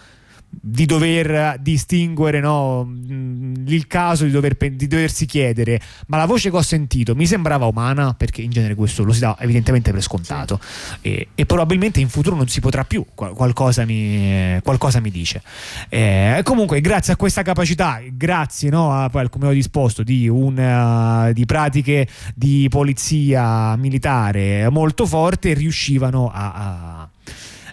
di 0.60 0.86
dover 0.86 1.58
distinguere 1.60 2.40
no, 2.40 2.84
mm, 2.84 3.66
il 3.66 3.86
caso 3.86 4.24
di, 4.24 4.30
dover, 4.30 4.56
di, 4.56 4.86
doversi 4.86 5.26
chiedere 5.26 5.80
ma 6.06 6.16
la 6.16 6.26
voce 6.26 6.50
che 6.50 6.56
ho 6.56 6.62
sentito 6.62 7.14
mi 7.14 7.26
sembrava 7.26 7.66
umana? 7.66 8.14
Perché 8.14 8.42
in 8.42 8.50
genere 8.50 8.74
questo 8.74 9.04
lo 9.04 9.12
si 9.12 9.20
dà 9.20 9.36
evidentemente 9.40 9.92
per 9.92 10.02
scontato. 10.02 10.60
Sì. 10.62 10.98
e, 11.08 11.28
e, 11.34 11.46
probabilmente 11.46 12.00
in 12.00 12.08
futuro 12.08 12.36
non 12.36 12.48
si 12.48 12.60
potrà 12.60 12.84
più 12.84 13.04
qualcosa 13.14 13.84
mi, 13.84 14.58
qualcosa 14.62 15.00
mi 15.00 15.10
dice. 15.10 15.42
Eh, 15.88 16.40
comunque 16.42 16.80
grazie 16.80 17.12
a 17.12 17.16
questa 17.16 17.42
capacità 17.42 18.00
grazie 18.12 18.70
no, 18.70 18.92
a, 18.92 19.10
al 19.12 19.28
come 19.30 19.46
ho 19.46 19.52
disposto 19.52 20.02
di, 20.02 20.28
un, 20.28 20.58
uh, 20.58 21.32
di 21.32 21.44
pratiche 21.46 22.06
di 22.34 22.66
polizia 22.68 23.76
militare 23.76 24.68
molto 24.70 25.06
forte 25.06 25.54
riuscivano 25.54 26.30
a, 26.32 26.52
a 26.52 27.08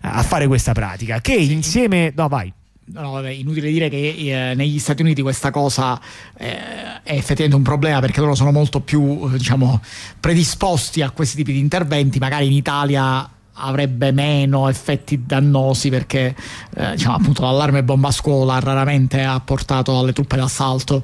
a 0.02 0.24
fare 0.24 0.48
questa 0.48 0.74
pratica 0.74 1.22
che 1.22 1.34
insieme 1.34 2.12
no 2.16 2.28
vai 2.28 2.52
No, 2.94 3.12
vabbè, 3.12 3.30
inutile 3.30 3.70
dire 3.70 3.88
che 3.88 4.16
eh, 4.18 4.54
negli 4.54 4.78
Stati 4.78 5.02
Uniti 5.02 5.22
questa 5.22 5.50
cosa 5.50 6.00
eh, 6.38 7.02
è 7.04 7.14
effettivamente 7.14 7.56
un 7.56 7.62
problema 7.64 8.00
perché 8.00 8.20
loro 8.20 8.36
sono 8.36 8.52
molto 8.52 8.82
più 8.82 9.30
diciamo, 9.30 9.80
predisposti 10.20 11.02
a 11.02 11.10
questi 11.12 11.38
tipi 11.38 11.54
di 11.54 11.60
interventi, 11.60 12.20
magari 12.20 12.48
in 12.48 12.52
Italia 12.52 13.30
avrebbe 13.54 14.12
meno 14.12 14.68
effetti 14.68 15.26
dannosi 15.26 15.90
perché 15.90 16.36
eh, 16.76 16.92
diciamo, 16.92 17.16
appunto 17.16 17.44
l'allarme 17.44 17.84
bomba 17.84 18.10
a 18.10 18.12
scuola 18.12 18.60
raramente 18.60 19.24
ha 19.24 19.40
portato 19.40 19.98
alle 19.98 20.12
truppe 20.12 20.36
d'assalto. 20.36 21.02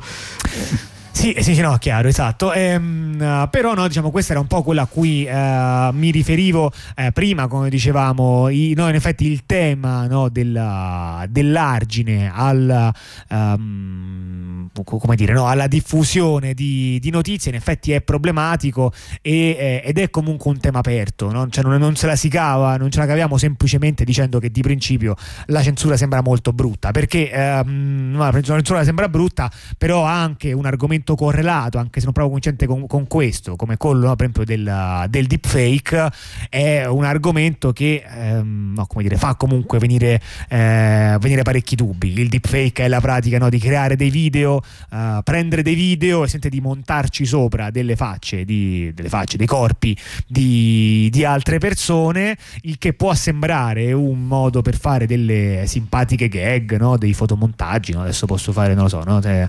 Sì, 1.17 1.35
sì, 1.39 1.55
sì, 1.55 1.61
no, 1.61 1.75
chiaro, 1.79 2.09
esatto. 2.09 2.53
Ehm, 2.53 3.47
però 3.49 3.73
no, 3.73 3.87
diciamo, 3.87 4.11
questa 4.11 4.33
era 4.33 4.39
un 4.39 4.45
po' 4.45 4.61
quella 4.61 4.83
a 4.83 4.85
cui 4.85 5.25
eh, 5.25 5.89
mi 5.91 6.11
riferivo 6.11 6.71
eh, 6.95 7.11
prima, 7.11 7.47
come 7.47 7.71
dicevamo, 7.71 8.49
i, 8.49 8.73
no, 8.77 8.87
in 8.87 8.93
effetti 8.93 9.25
il 9.25 9.43
tema 9.47 10.05
no, 10.05 10.29
della, 10.29 11.25
dell'argine 11.27 12.31
al, 12.31 12.93
um, 13.29 14.56
come 14.83 15.15
dire, 15.15 15.33
no, 15.33 15.47
alla 15.47 15.67
diffusione 15.67 16.53
di, 16.53 16.99
di, 16.99 17.09
notizie 17.09 17.51
in 17.51 17.57
effetti 17.57 17.91
è 17.91 18.01
problematico 18.01 18.91
e, 19.21 19.55
eh, 19.57 19.81
ed 19.85 19.97
è 19.97 20.09
comunque 20.09 20.51
un 20.51 20.59
tema 20.59 20.79
aperto, 20.79 21.31
no? 21.31 21.49
cioè, 21.49 21.63
non, 21.63 21.79
non, 21.79 21.95
se 21.95 22.07
la 22.07 22.15
si 22.15 22.29
cava, 22.29 22.77
non 22.77 22.91
ce 22.91 22.99
la 22.99 23.05
caviamo 23.05 23.37
semplicemente 23.37 24.03
dicendo 24.03 24.39
che 24.39 24.51
di 24.51 24.61
principio 24.61 25.15
la 25.47 25.61
censura 25.61 25.97
sembra 25.97 26.21
molto 26.21 26.53
brutta, 26.53 26.91
perché 26.91 27.29
ehm, 27.31 28.17
la 28.17 28.31
censura 28.41 28.83
sembra 28.83 29.09
brutta, 29.09 29.51
però 29.77 30.05
ha 30.05 30.21
anche 30.21 30.53
un 30.53 30.65
argomento 30.65 31.15
correlato, 31.15 31.77
anche 31.77 31.99
se 31.99 32.05
non 32.05 32.13
proprio 32.13 32.33
convincente 32.33 32.65
con, 32.65 32.87
con 32.87 33.07
questo, 33.07 33.55
come 33.55 33.77
quello 33.77 34.07
no, 34.07 34.15
per 34.15 34.29
esempio 34.29 34.45
del, 34.45 35.05
del 35.09 35.27
deepfake, 35.27 36.09
è 36.49 36.85
un 36.85 37.03
argomento 37.03 37.71
che 37.71 38.03
ehm, 38.07 38.73
no, 38.75 38.85
come 38.85 39.03
dire, 39.03 39.17
fa 39.17 39.35
comunque 39.35 39.79
venire, 39.79 40.21
eh, 40.49 41.17
venire, 41.19 41.41
parecchi 41.43 41.75
dubbi. 41.75 42.13
Il 42.19 42.29
deepfake 42.29 42.85
è 42.85 42.87
la 42.87 42.99
pratica 42.99 43.49
di 43.49 43.59
creare 43.59 43.95
dei 43.95 44.09
video, 44.09 44.56
uh, 44.57 45.21
prendere 45.23 45.61
dei 45.61 45.75
video 45.75 46.23
e 46.23 46.27
sente 46.27 46.49
di 46.49 46.59
montarci 46.59 47.25
sopra 47.25 47.69
delle 47.69 47.95
facce, 47.95 48.43
di, 48.43 48.91
delle 48.93 49.09
facce, 49.09 49.37
dei 49.37 49.47
corpi 49.47 49.97
di, 50.27 51.07
di 51.11 51.23
altre 51.23 51.57
persone, 51.57 52.37
il 52.61 52.77
che 52.77 52.93
può 52.93 53.13
sembrare 53.13 53.93
un 53.93 54.27
modo 54.27 54.61
per 54.61 54.77
fare 54.77 55.05
delle 55.05 55.63
simpatiche 55.67 56.27
gag, 56.27 56.95
dei 56.97 57.13
fotomontaggi. 57.13 57.93
Adesso 57.93 58.25
posso 58.25 58.51
fare, 58.51 58.73
non 58.73 58.83
lo 58.83 58.89
so, 58.89 59.21
eh, 59.21 59.47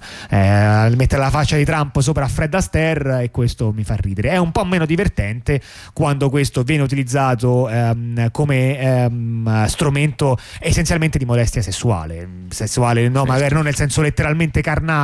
mettere 0.95 1.21
la 1.21 1.31
faccia 1.31 1.49
faccia 1.49 1.57
di 1.57 1.65
Trump 1.65 1.99
sopra 2.01 2.29
Fred 2.29 2.53
Astaire 2.53 3.23
e 3.23 3.31
questo 3.31 3.73
mi 3.73 3.85
fa 3.85 3.95
ridere. 3.95 4.31
È 4.31 4.37
un 4.37 4.53
po' 4.53 4.65
meno 4.65 4.85
divertente 4.85 5.61
quando 5.95 6.29
questo 6.29 6.63
viene 6.63 6.83
utilizzato 6.83 7.69
ehm, 7.69 8.31
come 8.33 8.79
ehm, 8.79 9.65
strumento 9.67 10.37
essenzialmente 10.59 11.17
di 11.17 11.25
molestia 11.25 11.63
sessuale, 11.63 12.29
sessuale 12.51 13.09
no, 13.09 13.25
magari 13.25 13.55
non 13.55 13.65
nel 13.65 13.77
senso 13.77 14.03
letteralmente 14.03 14.61
carnale 14.61 14.98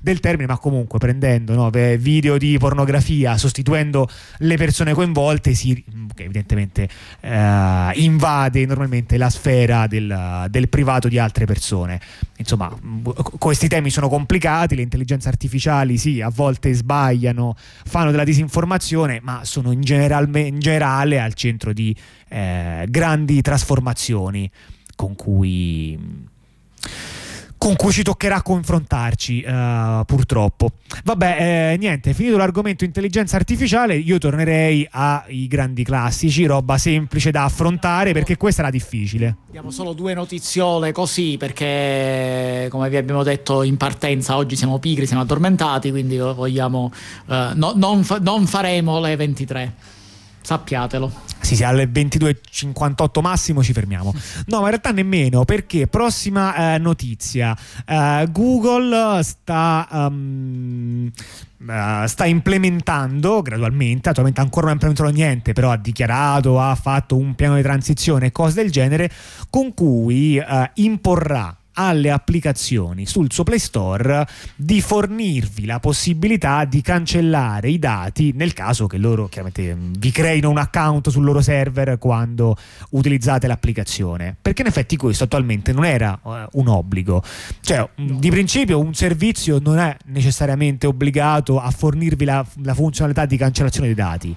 del 0.00 0.20
termine, 0.20 0.46
ma 0.46 0.58
comunque 0.58 0.98
prendendo 0.98 1.54
no, 1.54 1.70
video 1.70 2.36
di 2.36 2.56
pornografia, 2.58 3.38
sostituendo 3.38 4.08
le 4.38 4.56
persone 4.56 4.92
coinvolte, 4.92 5.54
si, 5.54 5.82
che 6.14 6.24
evidentemente 6.24 6.88
eh, 7.20 7.90
invade 7.94 8.66
normalmente 8.66 9.16
la 9.16 9.30
sfera 9.30 9.86
del, 9.86 10.46
del 10.50 10.68
privato 10.68 11.08
di 11.08 11.18
altre 11.18 11.46
persone. 11.46 12.00
Insomma, 12.36 12.72
questi 13.38 13.68
temi 13.68 13.90
sono 13.90 14.08
complicati, 14.08 14.74
le 14.74 14.82
intelligenze 14.82 15.28
artificiali 15.28 15.96
sì, 15.98 16.20
a 16.20 16.28
volte 16.28 16.72
sbagliano, 16.72 17.56
fanno 17.84 18.10
della 18.10 18.24
disinformazione, 18.24 19.20
ma 19.22 19.40
sono 19.44 19.72
in, 19.72 19.80
in 19.82 20.58
generale 20.58 21.20
al 21.20 21.34
centro 21.34 21.72
di 21.72 21.94
eh, 22.28 22.86
grandi 22.88 23.40
trasformazioni 23.40 24.50
con 24.94 25.14
cui 25.14 26.26
con 27.58 27.74
cui 27.74 27.92
ci 27.92 28.02
toccherà 28.02 28.40
confrontarci 28.40 29.44
uh, 29.44 30.04
purtroppo. 30.06 30.70
Vabbè, 31.04 31.72
eh, 31.72 31.76
niente, 31.76 32.14
finito 32.14 32.36
l'argomento 32.36 32.84
intelligenza 32.84 33.36
artificiale, 33.36 33.96
io 33.96 34.16
tornerei 34.18 34.86
ai 34.92 35.46
grandi 35.48 35.82
classici, 35.82 36.46
roba 36.46 36.78
semplice 36.78 37.30
da 37.30 37.44
affrontare 37.44 38.12
perché 38.12 38.36
questa 38.36 38.62
era 38.62 38.70
difficile. 38.70 39.36
Diamo 39.50 39.70
solo 39.70 39.92
due 39.92 40.14
notiziole 40.14 40.92
così 40.92 41.36
perché 41.36 42.68
come 42.70 42.88
vi 42.88 42.96
abbiamo 42.96 43.24
detto 43.24 43.62
in 43.64 43.76
partenza 43.76 44.36
oggi 44.36 44.56
siamo 44.56 44.78
pigri, 44.78 45.06
siamo 45.06 45.22
addormentati, 45.22 45.90
quindi 45.90 46.16
vogliamo 46.16 46.92
uh, 47.26 47.34
no, 47.54 47.72
non, 47.74 48.04
fa- 48.04 48.18
non 48.20 48.46
faremo 48.46 49.00
le 49.00 49.16
23. 49.16 49.74
Sappiatelo. 50.40 51.26
Sì, 51.40 51.56
sì, 51.56 51.64
alle 51.64 51.84
22.58 51.84 53.20
massimo 53.20 53.62
ci 53.62 53.72
fermiamo. 53.72 54.12
No, 54.46 54.56
ma 54.58 54.64
in 54.64 54.68
realtà 54.68 54.90
nemmeno, 54.90 55.44
perché 55.44 55.86
prossima 55.86 56.74
eh, 56.74 56.78
notizia. 56.78 57.56
Eh, 57.86 58.28
Google 58.30 59.22
sta, 59.22 59.86
um, 59.90 61.10
uh, 61.58 62.06
sta, 62.06 62.26
implementando 62.26 63.40
gradualmente, 63.42 64.10
attualmente 64.10 64.40
ancora 64.40 64.66
non 64.66 64.70
ha 64.70 64.74
implementato 64.74 65.10
niente, 65.10 65.52
però 65.52 65.70
ha 65.70 65.76
dichiarato, 65.76 66.60
ha 66.60 66.74
fatto 66.74 67.16
un 67.16 67.34
piano 67.34 67.56
di 67.56 67.62
transizione 67.62 68.26
e 68.26 68.32
cose 68.32 68.60
del 68.60 68.70
genere, 68.70 69.10
con 69.48 69.72
cui 69.74 70.38
uh, 70.38 70.70
imporrà 70.74 71.57
alle 71.78 72.10
applicazioni 72.10 73.06
sul 73.06 73.30
suo 73.32 73.44
Play 73.44 73.58
Store 73.60 74.26
di 74.56 74.80
fornirvi 74.80 75.64
la 75.64 75.78
possibilità 75.78 76.64
di 76.64 76.82
cancellare 76.82 77.70
i 77.70 77.78
dati 77.78 78.32
nel 78.34 78.52
caso 78.52 78.88
che 78.88 78.98
loro 78.98 79.28
chiaramente 79.28 79.76
vi 79.76 80.10
creino 80.10 80.50
un 80.50 80.58
account 80.58 81.08
sul 81.08 81.22
loro 81.24 81.40
server 81.40 81.96
quando 81.98 82.56
utilizzate 82.90 83.46
l'applicazione. 83.46 84.36
Perché 84.40 84.62
in 84.62 84.68
effetti 84.68 84.96
questo 84.96 85.24
attualmente 85.24 85.72
non 85.72 85.84
era 85.84 86.18
uh, 86.20 86.30
un 86.52 86.66
obbligo. 86.66 87.22
Cioè 87.60 87.88
di 87.94 88.30
principio 88.30 88.80
un 88.80 88.94
servizio 88.94 89.60
non 89.60 89.78
è 89.78 89.96
necessariamente 90.06 90.88
obbligato 90.88 91.60
a 91.60 91.70
fornirvi 91.70 92.24
la, 92.24 92.44
la 92.62 92.74
funzionalità 92.74 93.24
di 93.24 93.36
cancellazione 93.36 93.86
dei 93.86 93.96
dati 93.96 94.36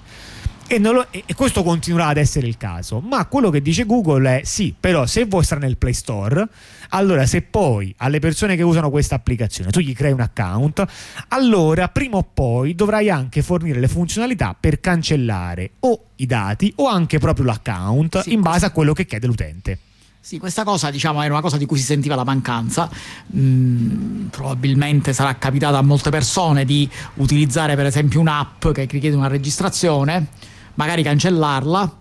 e, 0.76 0.78
lo, 0.78 1.06
e, 1.10 1.24
questo 1.34 1.62
continuerà 1.62 2.08
ad 2.08 2.16
essere 2.16 2.46
il 2.46 2.56
caso. 2.56 3.00
Ma 3.00 3.26
quello 3.26 3.50
che 3.50 3.60
dice 3.60 3.84
Google 3.84 4.40
è 4.40 4.44
sì, 4.44 4.74
però 4.78 5.06
se 5.06 5.26
vuoi 5.26 5.44
stare 5.44 5.60
nel 5.60 5.76
Play 5.76 5.92
Store, 5.92 6.46
allora 6.90 7.26
se 7.26 7.42
poi 7.42 7.94
alle 7.98 8.18
persone 8.20 8.56
che 8.56 8.62
usano 8.62 8.90
questa 8.90 9.14
applicazione 9.14 9.70
tu 9.70 9.80
gli 9.80 9.94
crei 9.94 10.12
un 10.12 10.20
account, 10.20 10.84
allora 11.28 11.88
prima 11.88 12.16
o 12.16 12.28
poi 12.32 12.74
dovrai 12.74 13.10
anche 13.10 13.42
fornire 13.42 13.80
le 13.80 13.88
funzionalità 13.88 14.56
per 14.58 14.80
cancellare 14.80 15.72
o 15.80 16.04
i 16.16 16.26
dati 16.26 16.72
o 16.76 16.86
anche 16.86 17.18
proprio 17.18 17.44
l'account 17.46 18.20
sì, 18.20 18.32
in 18.32 18.40
base 18.40 18.66
a 18.66 18.70
quello 18.70 18.92
che 18.92 19.04
chiede 19.04 19.26
l'utente. 19.26 19.78
Sì, 20.20 20.38
questa 20.38 20.62
cosa 20.62 20.88
diciamo 20.90 21.20
era 21.20 21.32
una 21.32 21.42
cosa 21.42 21.56
di 21.56 21.66
cui 21.66 21.78
si 21.78 21.84
sentiva 21.84 22.14
la 22.14 22.22
mancanza. 22.22 22.88
Mm, 23.36 24.26
probabilmente 24.26 25.12
sarà 25.12 25.34
capitata 25.36 25.78
a 25.78 25.82
molte 25.82 26.10
persone 26.10 26.64
di 26.64 26.88
utilizzare 27.14 27.74
per 27.74 27.86
esempio 27.86 28.20
un'app 28.20 28.68
che 28.68 28.86
richiede 28.88 29.16
una 29.16 29.26
registrazione 29.26 30.50
magari 30.74 31.02
cancellarla, 31.02 31.96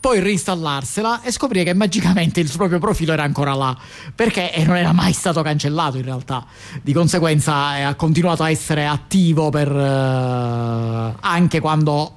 poi 0.00 0.20
reinstallarsela 0.20 1.22
e 1.22 1.32
scoprire 1.32 1.64
che 1.64 1.74
magicamente 1.74 2.40
il 2.40 2.50
proprio 2.56 2.78
profilo 2.78 3.12
era 3.12 3.24
ancora 3.24 3.54
là 3.54 3.76
perché 4.14 4.52
non 4.64 4.76
era 4.76 4.92
mai 4.92 5.12
stato 5.12 5.42
cancellato 5.42 5.96
in 5.96 6.04
realtà 6.04 6.46
di 6.82 6.92
conseguenza 6.92 7.86
ha 7.86 7.94
continuato 7.96 8.44
a 8.44 8.50
essere 8.50 8.86
attivo 8.86 9.50
per 9.50 9.70
uh, 9.70 11.16
anche 11.20 11.58
quando 11.58 12.14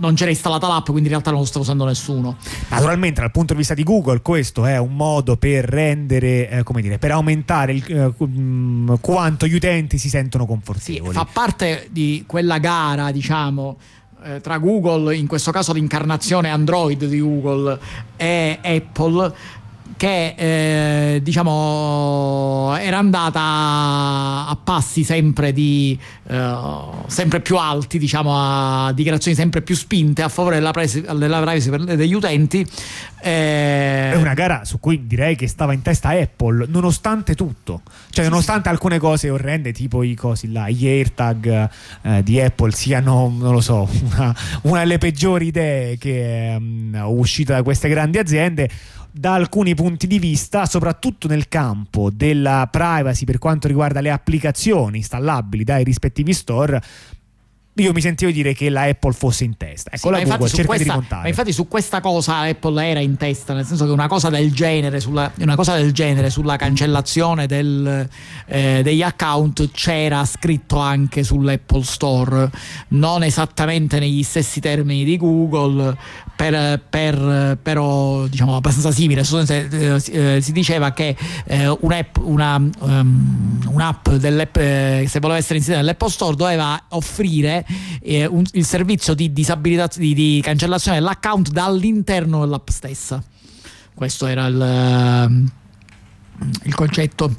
non 0.00 0.14
c'era 0.14 0.30
installata 0.30 0.66
l'app, 0.66 0.84
quindi 0.86 1.02
in 1.02 1.10
realtà 1.10 1.30
non 1.30 1.40
lo 1.40 1.44
stava 1.44 1.62
usando 1.62 1.84
nessuno. 1.84 2.36
Naturalmente, 2.70 3.20
dal 3.20 3.30
punto 3.30 3.52
di 3.52 3.58
vista 3.58 3.74
di 3.74 3.82
Google, 3.82 4.22
questo 4.22 4.64
è 4.64 4.78
un 4.78 4.96
modo 4.96 5.36
per 5.36 5.66
rendere, 5.66 6.48
eh, 6.48 6.62
come 6.62 6.80
dire, 6.80 6.96
per 6.98 7.10
aumentare 7.10 7.74
il, 7.74 7.84
eh, 7.86 8.98
quanto 9.00 9.46
gli 9.46 9.52
utenti 9.52 9.98
si 9.98 10.08
sentono 10.08 10.46
confortevoli. 10.46 11.12
Sì, 11.12 11.18
fa 11.18 11.28
parte 11.30 11.88
di 11.90 12.24
quella 12.26 12.56
gara, 12.56 13.10
diciamo 13.10 13.76
eh, 14.22 14.40
tra 14.40 14.58
Google, 14.58 15.14
in 15.16 15.26
questo 15.26 15.50
caso 15.50 15.72
l'incarnazione 15.72 16.50
Android 16.50 17.04
di 17.04 17.20
Google 17.20 17.78
e 18.16 18.58
Apple 18.62 19.34
che 20.00 20.34
eh, 20.34 21.20
diciamo 21.22 22.74
era 22.80 22.96
andata 22.96 23.38
a 24.48 24.58
passi 24.64 25.04
sempre, 25.04 25.52
di, 25.52 25.98
eh, 26.26 26.54
sempre 27.06 27.40
più 27.40 27.58
alti, 27.58 27.98
diciamo, 27.98 28.32
a 28.34 28.92
dichiarazioni 28.94 29.36
sempre 29.36 29.60
più 29.60 29.74
spinte 29.74 30.22
a 30.22 30.30
favore 30.30 30.54
della 30.54 30.70
privacy, 30.70 31.02
della 31.02 31.42
privacy 31.42 31.96
degli 31.96 32.14
utenti. 32.14 32.66
Eh... 33.22 34.12
È 34.12 34.16
una 34.16 34.32
gara 34.32 34.64
su 34.64 34.80
cui 34.80 35.06
direi 35.06 35.36
che 35.36 35.46
stava 35.46 35.74
in 35.74 35.82
testa 35.82 36.08
Apple, 36.08 36.64
nonostante 36.66 37.34
tutto, 37.34 37.82
cioè 38.08 38.24
nonostante 38.26 38.70
alcune 38.70 38.98
cose 38.98 39.28
orrende, 39.28 39.72
tipo 39.72 40.02
i 40.02 40.14
cosi 40.14 40.50
là, 40.50 40.70
gli 40.70 40.86
AirTag 40.86 41.70
eh, 42.00 42.22
di 42.22 42.40
Apple 42.40 42.72
siano, 42.72 43.30
non 43.38 43.52
lo 43.52 43.60
so, 43.60 43.86
una, 44.14 44.34
una 44.62 44.78
delle 44.78 44.96
peggiori 44.96 45.48
idee 45.48 45.98
che 45.98 46.52
è 46.52 46.56
um, 46.56 47.02
uscita 47.04 47.52
da 47.52 47.62
queste 47.62 47.90
grandi 47.90 48.16
aziende 48.16 48.70
da 49.12 49.34
alcuni 49.34 49.74
punti 49.74 50.06
di 50.06 50.18
vista, 50.18 50.66
soprattutto 50.66 51.28
nel 51.28 51.48
campo 51.48 52.10
della 52.10 52.68
privacy 52.70 53.24
per 53.24 53.38
quanto 53.38 53.68
riguarda 53.68 54.00
le 54.00 54.10
applicazioni 54.10 54.98
installabili 54.98 55.64
dai 55.64 55.84
rispettivi 55.84 56.32
store 56.32 56.82
io 57.74 57.92
mi 57.92 58.00
sentivo 58.00 58.30
dire 58.30 58.52
che 58.52 58.68
la 58.68 58.82
Apple 58.82 59.12
fosse 59.12 59.44
in 59.44 59.56
testa. 59.56 59.90
Ecco, 59.92 60.08
sì, 60.08 60.12
la 60.12 60.22
Google 60.22 60.48
cerca 60.48 60.66
questa, 60.66 60.84
di 60.84 60.90
rimontare. 60.90 61.22
Ma 61.22 61.28
infatti 61.28 61.52
su 61.52 61.68
questa 61.68 62.00
cosa 62.00 62.38
Apple 62.40 62.84
era 62.84 63.00
in 63.00 63.16
testa, 63.16 63.54
nel 63.54 63.64
senso 63.64 63.86
che 63.86 63.92
una 63.92 64.08
cosa 64.08 64.28
del 64.28 64.52
genere 64.52 65.00
sulla, 65.00 65.32
cosa 65.54 65.76
del 65.76 65.92
genere, 65.92 66.30
sulla 66.30 66.56
cancellazione 66.56 67.46
del, 67.46 68.08
eh, 68.46 68.80
degli 68.82 69.02
account 69.02 69.70
c'era 69.70 70.24
scritto 70.24 70.78
anche 70.78 71.22
sull'Apple 71.22 71.82
Store, 71.84 72.50
non 72.88 73.22
esattamente 73.22 73.98
negli 73.98 74.22
stessi 74.22 74.60
termini 74.60 75.04
di 75.04 75.16
Google, 75.16 75.96
per, 76.40 76.80
per, 76.88 77.58
però 77.60 78.26
diciamo 78.26 78.56
abbastanza 78.56 78.90
simile. 78.92 79.22
Eh, 79.30 80.00
eh, 80.10 80.40
si 80.40 80.52
diceva 80.52 80.92
che 80.92 81.14
eh, 81.44 81.68
un'app, 81.68 82.16
una, 82.22 82.56
um, 82.56 83.60
un'app 83.66 84.08
dell'app, 84.12 84.56
eh, 84.56 85.04
se 85.06 85.20
voleva 85.20 85.38
essere 85.38 85.58
inserita 85.58 85.82
nell'Apple 85.82 86.08
Store 86.08 86.34
doveva 86.34 86.82
offrire 86.88 87.66
eh, 88.00 88.24
un, 88.24 88.42
il 88.52 88.64
servizio 88.64 89.12
di 89.12 89.30
di, 89.30 90.14
di, 90.14 90.40
cancellazione 90.42 90.96
dell'account 90.96 91.50
dall'interno 91.50 92.40
dell'app 92.40 92.68
stessa. 92.70 93.22
Questo 93.92 94.26
era 94.26 94.46
il, 94.46 94.62
ehm, 94.62 95.50
il 96.62 96.74
concetto. 96.74 97.36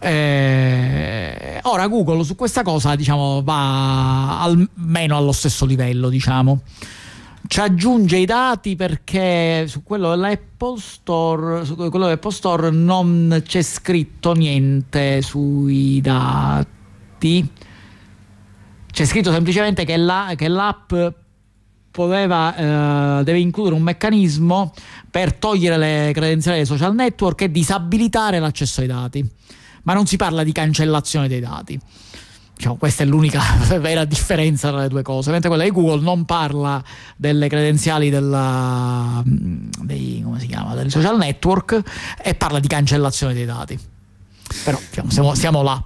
Eh, 0.00 1.60
ora 1.62 1.86
Google 1.86 2.24
su 2.24 2.34
questa 2.34 2.64
cosa 2.64 2.96
diciamo 2.96 3.40
va 3.44 4.40
almeno 4.40 5.16
allo 5.16 5.30
stesso 5.30 5.64
livello 5.64 6.08
diciamo 6.08 6.62
ci 7.52 7.60
aggiunge 7.60 8.16
i 8.16 8.24
dati 8.24 8.76
perché 8.76 9.66
su 9.68 9.82
quello 9.82 10.08
dell'Apple 10.08 10.78
Store, 10.78 11.66
su 11.66 11.74
quello 11.74 12.06
dell'Apple 12.06 12.30
Store 12.30 12.70
non 12.70 13.42
c'è 13.44 13.60
scritto 13.60 14.32
niente 14.32 15.20
sui 15.20 16.00
dati. 16.00 17.46
C'è 18.90 19.04
scritto 19.04 19.30
semplicemente 19.30 19.84
che, 19.84 19.98
la, 19.98 20.32
che 20.34 20.48
l'app 20.48 20.94
poteva, 21.90 22.56
eh, 23.20 23.22
deve 23.22 23.38
includere 23.38 23.74
un 23.74 23.82
meccanismo 23.82 24.72
per 25.10 25.34
togliere 25.34 25.76
le 25.76 26.10
credenziali 26.14 26.56
dei 26.56 26.66
social 26.66 26.94
network 26.94 27.42
e 27.42 27.50
disabilitare 27.50 28.38
l'accesso 28.38 28.80
ai 28.80 28.86
dati. 28.86 29.30
Ma 29.82 29.92
non 29.92 30.06
si 30.06 30.16
parla 30.16 30.42
di 30.42 30.52
cancellazione 30.52 31.28
dei 31.28 31.40
dati. 31.40 31.78
Diciamo, 32.62 32.78
questa 32.78 33.02
è 33.02 33.06
l'unica 33.06 33.40
vera 33.80 34.04
differenza 34.04 34.68
tra 34.68 34.82
le 34.82 34.88
due 34.88 35.02
cose. 35.02 35.32
Mentre 35.32 35.48
quella 35.48 35.64
di 35.64 35.72
Google 35.72 36.00
non 36.00 36.24
parla 36.24 36.80
delle 37.16 37.48
credenziali 37.48 38.08
della, 38.08 39.20
dei, 39.24 40.24
chiama, 40.46 40.76
dei 40.76 40.88
social 40.88 41.16
network 41.18 41.82
e 42.22 42.36
parla 42.36 42.60
di 42.60 42.68
cancellazione 42.68 43.34
dei 43.34 43.46
dati. 43.46 43.76
Però 44.62 44.78
diciamo, 44.78 45.10
siamo, 45.10 45.34
siamo 45.34 45.62
là. 45.62 45.84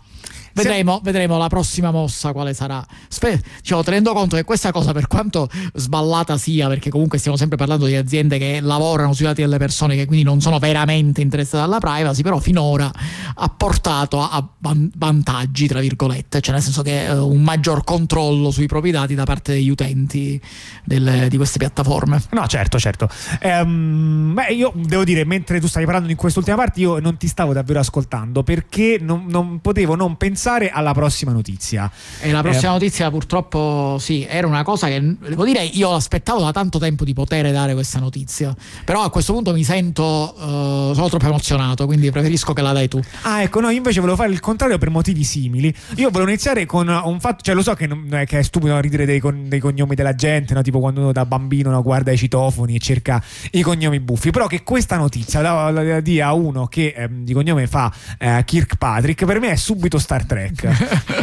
Vedremo, 0.56 1.00
vedremo, 1.02 1.36
la 1.36 1.48
prossima 1.48 1.90
mossa 1.90 2.32
quale 2.32 2.54
sarà. 2.54 2.84
Spe- 3.08 3.42
diciamo, 3.60 3.82
tenendo 3.82 4.14
conto 4.14 4.36
che 4.36 4.44
questa 4.44 4.72
cosa, 4.72 4.92
per 4.92 5.06
quanto 5.06 5.50
sballata 5.74 6.38
sia, 6.38 6.66
perché 6.66 6.88
comunque 6.88 7.18
stiamo 7.18 7.36
sempre 7.36 7.58
parlando 7.58 7.84
di 7.84 7.94
aziende 7.94 8.38
che 8.38 8.60
lavorano 8.62 9.12
sui 9.12 9.26
dati 9.26 9.42
delle 9.42 9.58
persone, 9.58 9.96
che 9.96 10.06
quindi 10.06 10.24
non 10.24 10.40
sono 10.40 10.58
veramente 10.58 11.20
interessate 11.20 11.62
alla 11.62 11.78
privacy, 11.78 12.22
però 12.22 12.38
finora 12.38 12.90
ha 13.34 13.48
portato 13.50 14.18
a 14.18 14.48
vantaggi, 14.96 15.66
tra 15.66 15.80
virgolette, 15.80 16.40
cioè 16.40 16.54
nel 16.54 16.62
senso 16.62 16.80
che 16.80 17.06
uh, 17.06 17.30
un 17.30 17.42
maggior 17.42 17.84
controllo 17.84 18.50
sui 18.50 18.66
propri 18.66 18.90
dati 18.90 19.14
da 19.14 19.24
parte 19.24 19.52
degli 19.52 19.68
utenti 19.68 20.40
delle, 20.84 21.28
di 21.28 21.36
queste 21.36 21.58
piattaforme. 21.58 22.22
No, 22.30 22.46
certo, 22.46 22.78
certo. 22.78 23.10
Um, 23.42 24.32
beh, 24.32 24.54
io 24.54 24.72
devo 24.74 25.04
dire, 25.04 25.26
mentre 25.26 25.60
tu 25.60 25.66
stavi 25.66 25.84
parlando 25.84 26.10
in 26.10 26.16
quest'ultima 26.16 26.56
parte, 26.56 26.80
io 26.80 26.98
non 26.98 27.18
ti 27.18 27.28
stavo 27.28 27.52
davvero 27.52 27.80
ascoltando 27.80 28.42
perché 28.42 28.96
non, 28.98 29.26
non 29.28 29.60
potevo 29.60 29.94
non 29.94 30.16
pensare 30.16 30.44
passare 30.46 30.70
alla 30.70 30.92
prossima 30.92 31.32
notizia. 31.32 31.90
E 32.20 32.30
la 32.30 32.40
prossima 32.40 32.70
eh, 32.70 32.74
notizia 32.74 33.10
purtroppo 33.10 33.96
sì, 33.98 34.24
era 34.28 34.46
una 34.46 34.62
cosa 34.62 34.86
che 34.86 35.00
devo 35.00 35.44
dire 35.44 35.64
io 35.64 35.92
aspettavo 35.92 36.40
da 36.40 36.52
tanto 36.52 36.78
tempo 36.78 37.04
di 37.04 37.12
poter 37.12 37.50
dare 37.50 37.74
questa 37.74 37.98
notizia, 37.98 38.54
però 38.84 39.02
a 39.02 39.10
questo 39.10 39.32
punto 39.32 39.52
mi 39.52 39.64
sento 39.64 40.02
uh, 40.04 40.94
sono 40.94 41.08
troppo 41.08 41.26
emozionato, 41.26 41.86
quindi 41.86 42.12
preferisco 42.12 42.52
che 42.52 42.62
la 42.62 42.72
dai 42.72 42.86
tu. 42.86 43.00
Ah, 43.22 43.42
ecco, 43.42 43.60
no, 43.60 43.70
invece 43.70 43.98
volevo 43.98 44.16
fare 44.16 44.30
il 44.30 44.38
contrario 44.38 44.78
per 44.78 44.90
motivi 44.90 45.24
simili. 45.24 45.74
Io 45.96 46.10
volevo 46.10 46.30
iniziare 46.30 46.64
con 46.64 46.88
un 46.88 47.18
fatto, 47.18 47.42
cioè 47.42 47.54
lo 47.54 47.62
so 47.62 47.74
che, 47.74 47.88
non, 47.88 48.06
che 48.26 48.38
è 48.38 48.42
stupido 48.42 48.78
ridere 48.78 49.04
dei, 49.04 49.18
con, 49.18 49.48
dei, 49.48 49.58
cognomi 49.58 49.96
della 49.96 50.14
gente, 50.14 50.54
no? 50.54 50.62
tipo 50.62 50.78
quando 50.78 51.00
uno 51.00 51.12
da 51.12 51.26
bambino 51.26 51.70
no, 51.70 51.82
guarda 51.82 52.12
i 52.12 52.16
citofoni 52.16 52.76
e 52.76 52.78
cerca 52.78 53.20
i 53.50 53.62
cognomi 53.62 53.98
buffi, 53.98 54.30
però 54.30 54.46
che 54.46 54.62
questa 54.62 54.96
notizia 54.96 55.40
la, 55.40 55.70
la, 55.70 55.82
la 55.82 56.00
dia 56.00 56.28
a 56.28 56.34
uno 56.34 56.66
che 56.66 56.94
eh, 56.96 57.08
di 57.10 57.32
cognome 57.32 57.66
fa 57.66 57.92
eh, 58.18 58.42
Kirkpatrick, 58.44 59.24
per 59.24 59.40
me 59.40 59.50
è 59.50 59.56
subito 59.56 59.98
Star 59.98 60.24
Trek. 60.24 60.35
E, 60.36 60.52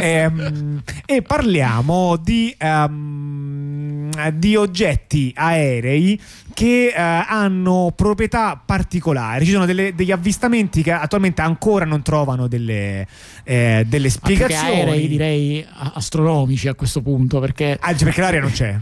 ehm, 0.00 0.82
e, 1.04 1.22
parliamo 1.22 2.16
di, 2.16 2.54
um, 2.60 4.10
di 4.34 4.56
oggetti 4.56 5.32
aerei 5.34 6.20
che 6.54 6.86
eh, 6.86 7.00
hanno 7.00 7.92
proprietà 7.94 8.60
particolari. 8.64 9.44
Ci 9.44 9.50
sono 9.50 9.66
delle, 9.66 9.94
degli 9.94 10.12
avvistamenti 10.12 10.82
che 10.82 10.92
attualmente 10.92 11.42
ancora 11.42 11.84
non 11.84 12.00
trovano 12.02 12.46
delle, 12.46 13.06
eh, 13.42 13.84
delle 13.86 14.08
spiegazioni. 14.08 14.80
aerei 14.80 15.08
direi 15.08 15.66
astronomici 15.94 16.68
a 16.68 16.74
questo 16.74 17.02
punto 17.02 17.40
perché, 17.40 17.76
ah, 17.78 17.92
perché 17.92 18.20
l'aria 18.20 18.40
non 18.40 18.52
c'è. 18.52 18.76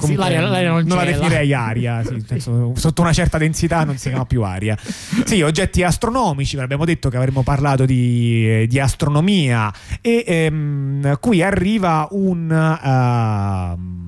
Sì, 0.00 0.14
l'aria, 0.14 0.40
l'aria 0.40 0.70
non, 0.70 0.84
non 0.86 0.96
la 0.96 1.04
definirei 1.04 1.52
aria. 1.52 2.02
Sì, 2.14 2.22
senso, 2.26 2.72
sotto 2.76 3.02
una 3.02 3.12
certa 3.12 3.38
densità 3.38 3.84
non 3.84 3.98
si 3.98 4.08
chiama 4.08 4.24
più 4.24 4.42
aria. 4.42 4.76
Sì, 5.24 5.42
oggetti 5.42 5.82
astronomici. 5.82 6.56
Abbiamo 6.58 6.84
detto 6.84 7.08
che 7.10 7.16
avremmo 7.16 7.42
parlato 7.42 7.84
di, 7.84 8.66
di 8.66 8.78
astronomia 8.80 9.72
e 10.00 10.24
ehm, 10.26 11.18
qui 11.20 11.42
arriva 11.42 12.08
un. 12.10 13.76
Uh, 13.78 14.03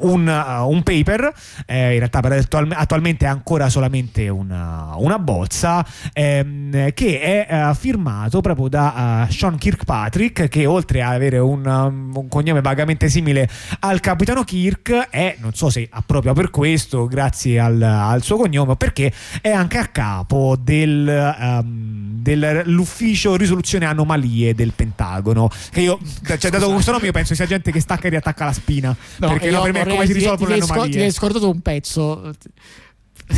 un, 0.00 0.26
uh, 0.26 0.68
un 0.68 0.82
paper, 0.82 1.32
eh, 1.66 1.92
in 1.92 1.98
realtà 1.98 2.18
attual- 2.18 2.72
attualmente 2.74 3.24
è 3.24 3.28
ancora 3.28 3.68
solamente 3.68 4.28
una, 4.28 4.94
una 4.96 5.18
bozza, 5.18 5.84
ehm, 6.12 6.92
che 6.92 7.20
è 7.20 7.68
uh, 7.68 7.74
firmato 7.74 8.40
proprio 8.40 8.68
da 8.68 9.26
uh, 9.28 9.32
Sean 9.32 9.56
Kirkpatrick, 9.56 10.48
che 10.48 10.66
oltre 10.66 11.02
ad 11.02 11.14
avere 11.14 11.38
un, 11.38 11.64
um, 11.66 12.12
un, 12.14 12.28
cognome 12.28 12.60
vagamente 12.60 13.08
simile 13.08 13.48
al 13.80 14.00
capitano 14.00 14.44
Kirk, 14.44 15.08
è, 15.10 15.36
non 15.40 15.54
so 15.54 15.70
se 15.70 15.88
proprio 16.06 16.32
per 16.32 16.50
questo, 16.50 17.06
grazie 17.06 17.58
al, 17.58 17.80
al 17.82 18.22
suo 18.22 18.36
cognome, 18.36 18.76
perché 18.76 19.12
è 19.40 19.50
anche 19.50 19.78
a 19.78 19.86
capo 19.86 20.56
del, 20.58 21.34
um, 21.40 22.18
dell'ufficio 22.20 23.36
risoluzione 23.36 23.86
anomalie 23.86 24.54
del 24.54 24.72
Pentagono. 24.74 25.50
Che 25.70 25.80
io, 25.80 25.98
cioè, 26.38 26.50
dato 26.50 26.70
questo 26.72 26.92
nome, 26.92 27.06
io 27.06 27.12
penso 27.12 27.34
sia 27.34 27.46
gente 27.46 27.72
che 27.72 27.80
stacca 27.80 28.06
e 28.06 28.10
riattacca 28.10 28.44
la 28.44 28.52
spina. 28.52 28.96
No, 29.18 29.28
perché 29.28 29.50
no, 29.50 29.62
per 29.62 29.72
me 29.72 29.84
come 29.90 30.06
si 30.06 30.12
risolvono 30.12 30.50
le 30.50 30.62
anomalie. 30.62 30.90
Ti 30.90 31.00
hai 31.00 31.12
scordato 31.12 31.48
un 31.48 31.60
pezzo 31.60 32.32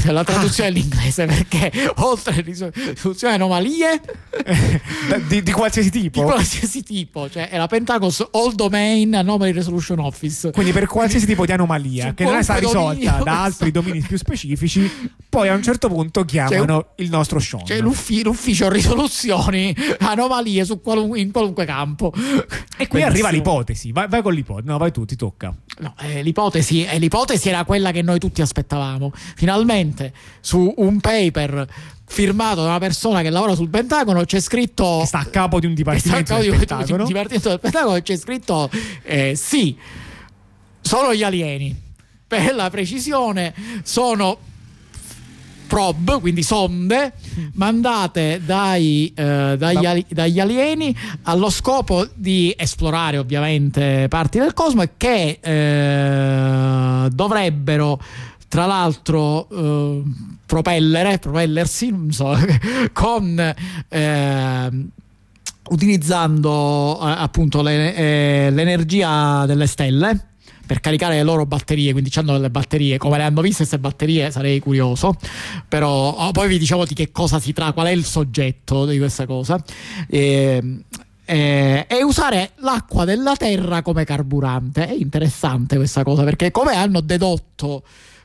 la 0.07 0.24
traduzione 0.24 0.70
all'inglese 0.70 1.26
perché 1.26 1.92
oltre 1.96 2.33
alle 2.33 2.42
risoluzioni 2.42 3.35
anomalie 3.35 4.00
di, 5.28 5.42
di, 5.42 5.52
qualsiasi 5.52 5.90
tipo? 5.90 6.20
di 6.20 6.26
qualsiasi 6.26 6.83
tipo 6.83 7.28
cioè 7.28 7.48
è 7.48 7.57
la 7.57 7.66
Pentagos 7.66 8.26
All 8.33 8.55
Domain 8.55 9.14
Anomaly 9.14 9.52
Resolution 9.52 9.98
Office. 9.98 10.50
Quindi 10.50 10.72
per 10.72 10.87
qualsiasi 10.87 11.26
tipo 11.26 11.44
di 11.44 11.52
anomalia 11.52 12.14
che 12.14 12.24
non 12.24 12.37
è 12.37 12.42
stata 12.42 12.61
risolta 12.61 13.20
da 13.22 13.42
altri 13.42 13.70
domini 13.70 14.00
più 14.00 14.16
specifici 14.16 14.90
poi 15.28 15.48
a 15.48 15.55
un 15.55 15.62
certo 15.62 15.88
punto 15.88 16.24
chiamano 16.24 16.74
cioè, 16.74 17.05
il 17.05 17.11
nostro 17.11 17.38
Sean. 17.38 17.64
cioè 17.64 17.81
l'uffi- 17.81 18.22
l'ufficio 18.22 18.68
risoluzioni 18.68 19.74
anomalie 20.00 20.66
qualun- 20.83 21.16
in 21.16 21.31
qualunque 21.31 21.64
campo. 21.64 22.12
E 22.76 22.87
qui 22.88 23.02
arriva 23.02 23.31
l'ipotesi 23.31 23.92
vai, 23.92 24.09
vai, 24.09 24.22
con 24.22 24.33
l'ipotesi 24.35 24.68
no 24.68 24.78
vai 24.78 24.92
tu 24.92 25.05
ti 25.05 25.16
tocca. 25.16 25.55
No, 25.78 25.94
eh, 26.00 26.22
l'ipotesi, 26.22 26.85
eh, 26.85 26.98
l'ipotesi 26.98 27.48
era 27.48 27.64
quella 27.64 27.90
che 27.92 28.02
noi 28.02 28.18
tutti 28.18 28.42
aspettavamo. 28.42 29.12
Finalmente 29.37 29.82
praticamente 29.83 30.12
su 30.40 30.73
un 30.77 31.01
paper 31.01 31.66
firmato 32.07 32.62
da 32.62 32.68
una 32.68 32.79
persona 32.79 33.23
che 33.23 33.31
lavora 33.31 33.55
sul 33.55 33.68
Pentagono 33.68 34.25
c'è 34.25 34.40
scritto 34.40 34.99
che 35.01 35.07
sta 35.07 35.21
a 35.21 35.25
capo 35.25 35.61
di 35.61 35.66
un 35.66 35.75
dipartimento 35.75 36.37
del 36.37 36.51
Pentagono. 36.51 36.85
Di 36.85 36.92
un 36.92 37.05
dipartimento 37.05 37.49
del 37.49 37.61
Pentagono 37.61 38.01
c'è 38.01 38.16
scritto 38.16 38.71
eh, 39.03 39.35
sì 39.35 39.77
sono 40.81 41.14
gli 41.14 41.23
alieni 41.23 41.75
per 42.27 42.55
la 42.55 42.71
precisione 42.71 43.55
sono 43.83 44.51
probe, 45.73 46.21
quindi 46.21 46.42
sonde, 46.42 47.14
mandate 47.55 48.42
dai, 48.45 49.11
eh, 49.16 49.55
dagli, 49.57 49.87
ali- 49.87 50.05
dagli, 50.07 50.38
alieni 50.38 50.95
allo 51.23 51.49
scopo 51.49 52.07
di 52.12 52.55
esplorare 52.55 53.16
ovviamente 53.16 54.07
parti 54.09 54.38
del 54.38 54.53
cosmo 54.53 54.83
e 54.83 54.90
che 54.99 55.38
eh, 55.40 57.09
dovrebbero 57.09 57.99
tra 58.53 58.67
l'altro 58.67 59.49
eh, 59.49 60.03
propellere, 60.45 61.19
propellersi, 61.19 61.91
so, 62.11 62.37
con... 62.93 63.55
Eh, 63.88 64.71
utilizzando 65.71 66.99
eh, 67.01 67.15
appunto 67.17 67.62
le, 67.62 67.95
eh, 67.95 68.51
l'energia 68.51 69.47
delle 69.47 69.67
stelle 69.67 70.33
per 70.67 70.81
caricare 70.81 71.15
le 71.15 71.23
loro 71.23 71.47
batterie, 71.47 71.93
quindi 71.93 72.11
hanno 72.17 72.33
delle 72.33 72.51
batterie, 72.51 72.99
come 72.99 73.17
le 73.17 73.23
hanno 73.23 73.41
viste 73.41 73.59
queste 73.59 73.79
batterie 73.79 74.31
sarei 74.31 74.59
curioso, 74.59 75.17
però 75.67 76.11
oh, 76.11 76.31
poi 76.33 76.49
vi 76.49 76.59
diciamo 76.59 76.85
di 76.85 76.93
che 76.93 77.11
cosa 77.11 77.41
si 77.41 77.55
tratta, 77.55 77.73
qual 77.73 77.87
è 77.87 77.91
il 77.93 78.05
soggetto 78.05 78.85
di 78.85 78.99
questa 78.99 79.25
cosa. 79.25 79.62
E, 80.09 80.83
e, 81.25 81.87
e, 81.88 82.03
usare 82.03 82.51
l'acqua 82.57 83.07
della 83.07 83.35
terra 83.35 83.81
come 83.81 84.05
carburante. 84.05 84.88
È 84.88 84.93
interessante 84.93 85.77
questa 85.77 86.03
cosa 86.03 86.23
perché 86.23 86.51
come 86.51 86.75
hanno 86.75 87.01
dedotto 87.01 87.85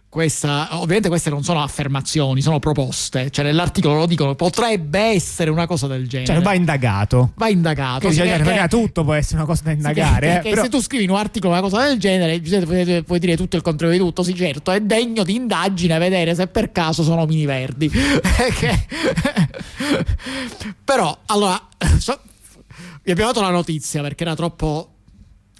questa, 0.10 0.70
ovviamente 0.72 1.10
queste 1.10 1.30
non 1.30 1.44
sono 1.44 1.62
affermazioni, 1.62 2.42
sono 2.42 2.60
proposte. 2.60 3.30
Cioè, 3.30 3.44
nell'articolo 3.44 3.96
lo 3.96 4.06
dicono, 4.06 4.36
potrebbe 4.36 5.00
essere 5.00 5.50
una 5.50 5.68
cosa 5.68 5.88
del 5.88 6.08
genere. 6.08 6.34
Cioè, 6.34 6.42
va 6.42 6.54
indagato. 6.54 7.32
Va 7.36 7.50
indagato. 7.50 8.10
Sì, 8.10 8.22
perché, 8.22 8.44
perché, 8.44 8.68
tutto 8.70 9.04
può 9.04 9.14
essere 9.14 9.38
una 9.38 9.46
cosa 9.46 9.64
da 9.66 9.72
indagare. 9.72 10.40
Sì, 10.42 10.48
eh, 10.48 10.52
però... 10.52 10.64
se 10.64 10.70
tu 10.70 10.82
scrivi 10.82 11.08
un 11.08 11.18
articolo 11.18 11.52
una 11.52 11.62
cosa 11.62 11.86
del 11.86 12.00
genere, 12.00 12.40
puoi, 12.40 13.04
puoi 13.04 13.20
dire 13.20 13.36
tutto 13.36 13.58
il 13.58 13.62
contrario 13.62 13.98
di 13.98 14.02
tutto. 14.02 14.24
Sì, 14.24 14.34
certo, 14.34 14.72
è 14.72 14.80
degno 14.80 15.24
di 15.24 15.36
indagine 15.36 15.98
vedere 15.98 16.36
se 16.36 16.48
per 16.48 16.72
caso 16.72 17.04
sono 17.04 17.26
mini 17.26 17.46
verdi. 17.46 17.92
però, 20.84 21.18
allora, 21.26 21.68
so, 22.00 22.18
vi 23.04 23.12
abbiamo 23.12 23.32
dato 23.32 23.46
la 23.46 23.52
notizia 23.52 24.02
perché 24.02 24.24
era 24.24 24.36
troppo 24.36 24.94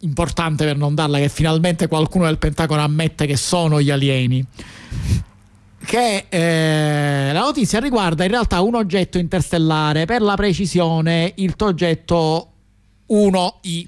importante 0.02 0.66
per 0.66 0.78
non 0.78 0.96
darla 0.96 1.18
che 1.18 1.30
finalmente 1.30 1.88
qualcuno 1.88 2.26
del 2.26 2.38
Pentagono 2.38 2.82
ammette 2.82 3.26
che 3.26 3.38
sono 3.38 3.82
gli 3.82 3.90
alieni. 3.90 4.46
Che 5.86 6.26
eh, 6.28 7.32
la 7.32 7.40
notizia 7.40 7.80
riguarda 7.80 8.24
in 8.24 8.32
realtà 8.32 8.62
un 8.62 8.76
oggetto 8.76 9.18
interstellare. 9.18 10.06
Per 10.06 10.22
la 10.22 10.36
precisione 10.36 11.34
il 11.38 11.56
progetto 11.56 12.52
1I 13.10 13.88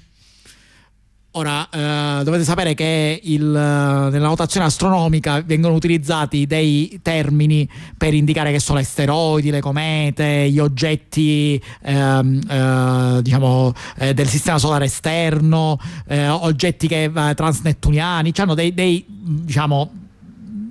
Ora, 1.34 1.68
eh, 1.70 2.24
dovete 2.24 2.42
sapere 2.42 2.74
che 2.74 3.20
il, 3.22 3.44
nella 3.44 4.26
notazione 4.26 4.66
astronomica 4.66 5.40
vengono 5.42 5.74
utilizzati 5.74 6.44
dei 6.44 6.98
termini 7.02 7.68
per 7.96 8.14
indicare 8.14 8.50
che 8.50 8.58
sono 8.58 8.80
asteroidi, 8.80 9.50
le 9.50 9.60
comete, 9.60 10.50
gli 10.50 10.58
oggetti 10.58 11.62
ehm, 11.82 12.40
eh, 12.48 13.22
diciamo, 13.22 13.72
eh, 13.98 14.12
del 14.12 14.26
sistema 14.26 14.58
solare 14.58 14.86
esterno, 14.86 15.78
eh, 16.08 16.26
oggetti 16.26 16.88
che, 16.88 17.04
eh, 17.04 17.34
transnettuniani, 17.34 18.32
hanno 18.36 18.54
dei, 18.54 18.74
dei, 18.74 19.04
diciamo, 19.06 19.88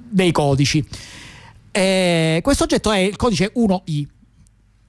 dei 0.09 0.33
codici. 0.33 0.85
questo 1.71 2.63
oggetto 2.65 2.91
è 2.91 2.97
il 2.99 3.15
codice 3.15 3.53
1I 3.55 4.18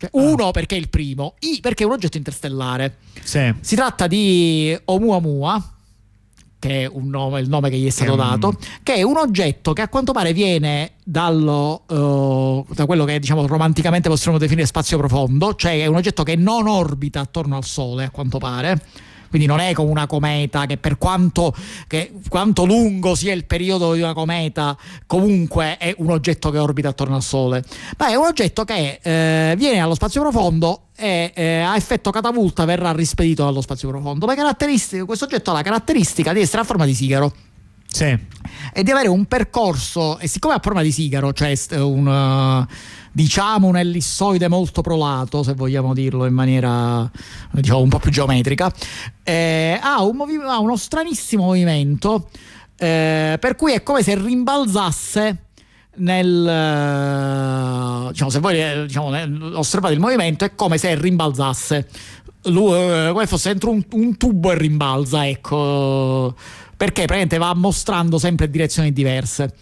cioè, 0.01 0.09
uno 0.13 0.49
ah. 0.49 0.51
perché 0.51 0.77
è 0.77 0.79
il 0.79 0.89
primo, 0.89 1.35
I 1.41 1.59
perché 1.61 1.83
è 1.83 1.87
un 1.87 1.93
oggetto 1.93 2.17
interstellare. 2.17 2.97
Sì. 3.23 3.53
Si 3.61 3.77
tratta 3.77 4.07
di 4.07 4.75
Oumuamua, 4.87 5.75
che 6.59 6.87
è 6.87 6.91
nome, 6.95 7.41
il 7.41 7.51
nome 7.51 7.69
che 7.69 7.77
gli 7.77 7.87
è 7.87 7.91
stato 7.91 8.15
dato, 8.17 8.59
che 8.83 8.95
è 8.95 9.03
un 9.03 9.19
oggetto 9.19 9.75
che 9.75 9.83
a 9.83 9.89
quanto 9.89 10.13
pare 10.13 10.33
viene 10.33 10.93
dallo, 11.05 11.83
uh, 11.87 12.67
da 12.73 12.87
quello 12.87 13.05
che 13.05 13.19
diciamo 13.19 13.47
romanticamente 13.47 14.09
possiamo 14.09 14.39
definire 14.39 14.67
spazio 14.67 14.97
profondo, 14.97 15.55
cioè 15.55 15.83
è 15.83 15.87
un 15.87 15.97
oggetto 15.97 16.23
che 16.23 16.35
non 16.35 16.67
orbita 16.67 17.21
attorno 17.21 17.57
al 17.57 17.65
Sole, 17.65 18.05
a 18.05 18.11
quanto 18.11 18.39
pare 18.39 18.81
quindi 19.31 19.47
non 19.47 19.61
è 19.61 19.73
come 19.73 19.91
una 19.91 20.07
cometa 20.07 20.67
che 20.67 20.77
per 20.77 20.99
quanto, 20.99 21.55
che, 21.87 22.13
quanto 22.29 22.67
lungo 22.67 23.15
sia 23.15 23.33
il 23.33 23.47
periodo 23.47 23.95
di 23.95 24.03
una 24.03 24.13
cometa, 24.13 24.77
comunque 25.07 25.79
è 25.79 25.95
un 25.99 26.11
oggetto 26.11 26.51
che 26.51 26.59
orbita 26.59 26.89
attorno 26.89 27.15
al 27.15 27.23
Sole, 27.23 27.65
ma 27.97 28.09
è 28.09 28.17
un 28.17 28.27
oggetto 28.27 28.65
che 28.65 28.99
eh, 29.01 29.55
viene 29.57 29.79
allo 29.79 29.95
spazio 29.95 30.21
profondo 30.21 30.89
e 30.97 31.33
eh, 31.35 31.61
a 31.61 31.77
effetto 31.77 32.11
catapulta 32.11 32.65
verrà 32.65 32.93
rispedito 32.93 33.45
dallo 33.45 33.61
spazio 33.63 33.89
profondo. 33.89 34.27
questo 34.27 35.25
oggetto 35.25 35.51
ha 35.51 35.55
la 35.55 35.63
caratteristica 35.63 36.33
di 36.33 36.41
essere 36.41 36.63
a 36.63 36.65
forma 36.65 36.85
di 36.85 36.95
sigaro. 36.95 37.33
Sì. 37.87 38.17
E 38.73 38.83
di 38.83 38.91
avere 38.91 39.09
un 39.09 39.25
percorso, 39.27 40.19
e 40.19 40.29
siccome 40.29 40.55
ha 40.55 40.61
forma 40.63 40.83
di 40.83 40.93
sigaro, 40.93 41.33
cioè 41.33 41.55
un, 41.79 42.67
diciamo 43.13 43.67
un 43.67 43.77
ellissoide 43.77 44.49
molto 44.49 44.83
prolato, 44.83 45.43
se 45.43 45.55
vogliamo 45.55 45.95
dirlo 45.95 46.27
in 46.27 46.35
maniera 46.35 47.11
diciamo, 47.51 47.81
un 47.81 47.89
po' 47.89 47.99
più 47.99 48.11
geometrica, 48.11 48.73
eh, 49.23 49.79
ha, 49.81 50.03
un 50.03 50.17
movi- 50.17 50.41
ha, 50.43 50.59
uno 50.59 50.77
stranissimo 50.77 51.45
movimento, 51.45 52.31
eh, 52.77 53.37
per 53.41 53.57
cui 53.57 53.73
è 53.73 53.83
come 53.83 54.03
se 54.03 54.15
rimbalzasse 54.15 55.45
nel 55.97 56.47
eh, 56.47 58.09
diciamo, 58.11 58.31
se 58.31 58.39
voi 58.39 58.61
eh, 58.61 58.87
diciamo, 58.87 59.11
osservate 59.59 59.95
il 59.95 60.01
movimento 60.01 60.45
è 60.45 60.55
come 60.55 60.79
se 60.79 60.95
rimbalzasse. 60.95 61.89
Lui, 62.45 62.73
eh, 62.73 63.11
come 63.13 63.27
fosse 63.27 63.51
dentro 63.51 63.71
un, 63.71 63.85
un, 63.93 64.17
tubo 64.17 64.51
e 64.53 64.57
rimbalza 64.57 65.27
ecco. 65.27 66.35
Perché 66.77 67.05
praticamente 67.05 67.37
va 67.37 67.53
mostrando 67.55 68.19
sempre 68.19 68.49
direzioni 68.49 68.93
diverse 68.93 69.53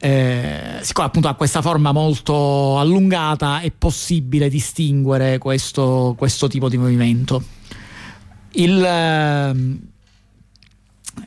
eh, 0.00 0.78
siccome 0.82 1.06
appunto 1.06 1.28
ha 1.28 1.34
questa 1.34 1.60
forma 1.60 1.92
molto 1.92 2.78
allungata 2.78 3.60
è 3.60 3.70
possibile 3.70 4.48
distinguere 4.48 5.38
questo, 5.38 6.14
questo 6.16 6.46
tipo 6.48 6.68
di 6.68 6.78
movimento. 6.78 7.42
Il, 8.52 8.82
ehm, 8.82 9.78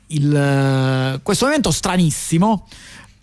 il, 0.07 1.19
questo 1.21 1.45
movimento 1.45 1.71
stranissimo 1.71 2.65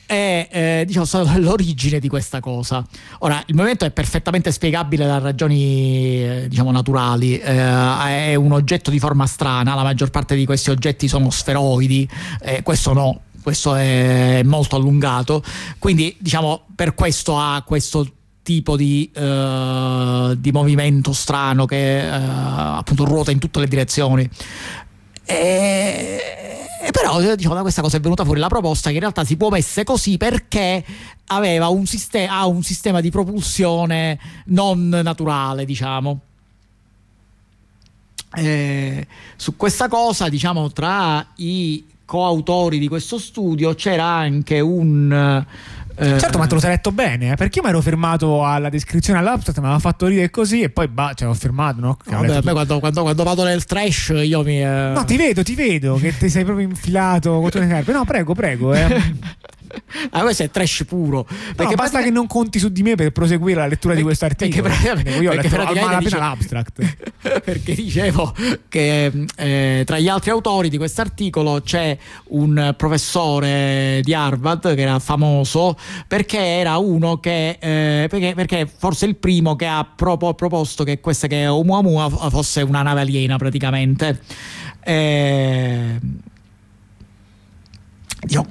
è 0.08 0.48
eh, 0.50 0.84
diciamo, 0.86 1.06
l'origine 1.38 1.98
di 1.98 2.08
questa 2.08 2.40
cosa. 2.40 2.84
Ora, 3.20 3.42
il 3.46 3.54
movimento 3.54 3.84
è 3.84 3.90
perfettamente 3.90 4.50
spiegabile 4.50 5.06
da 5.06 5.18
ragioni 5.18 6.22
eh, 6.22 6.46
diciamo, 6.48 6.70
naturali, 6.70 7.38
eh, 7.38 8.30
è 8.30 8.34
un 8.34 8.52
oggetto 8.52 8.90
di 8.90 8.98
forma 8.98 9.26
strana, 9.26 9.74
la 9.74 9.82
maggior 9.82 10.08
parte 10.08 10.34
di 10.34 10.46
questi 10.46 10.70
oggetti 10.70 11.08
sono 11.08 11.28
sferoidi, 11.28 12.08
eh, 12.40 12.62
questo 12.62 12.94
no, 12.94 13.20
questo 13.42 13.74
è 13.74 14.42
molto 14.44 14.76
allungato, 14.76 15.42
quindi 15.78 16.16
diciamo 16.18 16.66
per 16.74 16.94
questo 16.94 17.38
ha 17.38 17.62
questo 17.66 18.06
tipo 18.42 18.76
di, 18.76 19.10
uh, 19.14 20.34
di 20.34 20.52
movimento 20.52 21.12
strano 21.12 21.66
che 21.66 22.00
uh, 22.02 22.78
appunto 22.78 23.04
ruota 23.04 23.30
in 23.30 23.38
tutte 23.38 23.60
le 23.60 23.66
direzioni. 23.66 24.28
E, 25.24 26.20
e 26.80 26.90
però 26.90 27.20
diciamo, 27.34 27.54
da 27.54 27.60
questa 27.60 27.82
cosa 27.82 27.98
è 27.98 28.00
venuta 28.00 28.24
fuori 28.24 28.40
la 28.40 28.48
proposta 28.48 28.88
che 28.88 28.94
in 28.94 29.00
realtà 29.00 29.24
si 29.24 29.36
può 29.36 29.50
mettere 29.50 29.84
così 29.84 30.16
perché 30.16 30.82
aveva 31.26 31.68
un, 31.68 31.84
sistema, 31.84 32.38
ha 32.38 32.46
un 32.46 32.62
sistema 32.62 33.02
di 33.02 33.10
propulsione 33.10 34.18
non 34.46 34.88
naturale, 34.88 35.66
diciamo. 35.66 36.20
E 38.34 39.06
su 39.36 39.56
questa 39.56 39.88
cosa, 39.88 40.30
diciamo, 40.30 40.72
tra 40.72 41.26
i 41.36 41.84
coautori 42.08 42.78
di 42.78 42.88
questo 42.88 43.18
studio 43.18 43.74
c'era 43.74 44.06
anche 44.06 44.60
un 44.60 45.44
eh, 46.00 46.20
certo, 46.20 46.38
ma 46.38 46.46
te 46.46 46.54
lo 46.54 46.60
sei 46.60 46.70
letto 46.70 46.92
bene, 46.92 47.32
eh? 47.32 47.34
perché 47.34 47.58
io 47.58 47.64
mi 47.64 47.70
ero 47.70 47.80
fermato 47.80 48.46
alla 48.46 48.68
descrizione 48.68 49.18
all'abstract, 49.18 49.58
mi 49.58 49.64
aveva 49.64 49.80
fatto 49.80 50.06
ridere 50.06 50.30
così 50.30 50.62
e 50.62 50.70
poi 50.70 50.86
bah, 50.86 51.12
cioè, 51.12 51.28
ho 51.28 51.34
fermato, 51.34 51.80
no? 51.80 51.98
no 52.04 52.20
vabbè, 52.20 52.40
tu... 52.40 52.52
quando, 52.52 52.78
quando, 52.78 53.02
quando, 53.02 53.22
vado 53.24 53.42
nel 53.42 53.64
trash 53.64 54.12
io 54.14 54.44
mi... 54.44 54.62
Eh... 54.62 54.92
No, 54.94 55.04
ti 55.04 55.16
vedo, 55.16 55.42
ti 55.42 55.56
vedo, 55.56 55.96
che 55.96 56.16
ti 56.16 56.28
sei 56.28 56.44
proprio 56.44 56.68
infilato 56.68 57.40
con 57.40 57.50
le 57.52 57.66
scarpe. 57.66 57.92
No, 57.92 58.04
prego, 58.04 58.32
prego. 58.32 58.72
Eh. 58.72 58.86
Ah, 60.10 60.22
questo 60.22 60.42
è 60.42 60.50
trash 60.50 60.84
puro. 60.86 61.24
Perché 61.24 61.74
no, 61.74 61.76
basta 61.76 62.02
che 62.02 62.10
non 62.10 62.26
conti 62.26 62.58
su 62.58 62.68
di 62.70 62.82
me 62.82 62.94
per 62.94 63.10
proseguire 63.10 63.60
la 63.60 63.66
lettura 63.66 63.94
di 63.94 64.02
questo 64.02 64.24
articolo. 64.24 64.68
Perché, 64.68 65.10
io 65.10 65.30
ho 65.30 65.34
letto 65.34 65.56
malapena 65.56 65.98
dice, 65.98 66.16
l'abstract. 66.16 66.96
Perché 67.44 67.74
dicevo 67.74 68.34
che 68.68 69.12
eh, 69.36 69.82
tra 69.84 69.98
gli 69.98 70.08
altri 70.08 70.30
autori 70.30 70.68
di 70.68 70.76
questo 70.76 71.00
articolo 71.00 71.60
c'è 71.62 71.96
un 72.28 72.74
professore 72.76 74.00
di 74.02 74.14
Harvard 74.14 74.74
che 74.74 74.80
era 74.80 74.98
famoso 74.98 75.76
perché 76.06 76.38
era 76.38 76.78
uno 76.78 77.18
che 77.18 77.58
eh, 77.60 78.06
perché, 78.08 78.34
perché, 78.34 78.66
forse 78.66 79.06
il 79.06 79.16
primo 79.16 79.56
che 79.56 79.66
ha 79.66 79.84
propo, 79.84 80.34
proposto 80.34 80.84
che 80.84 81.00
questa 81.00 81.26
che 81.26 81.46
Oumuamua 81.46 82.08
fosse 82.30 82.62
una 82.62 82.82
nave 82.82 83.00
aliena 83.02 83.36
praticamente. 83.36 84.20
Eh, 84.80 85.98
io, 88.28 88.46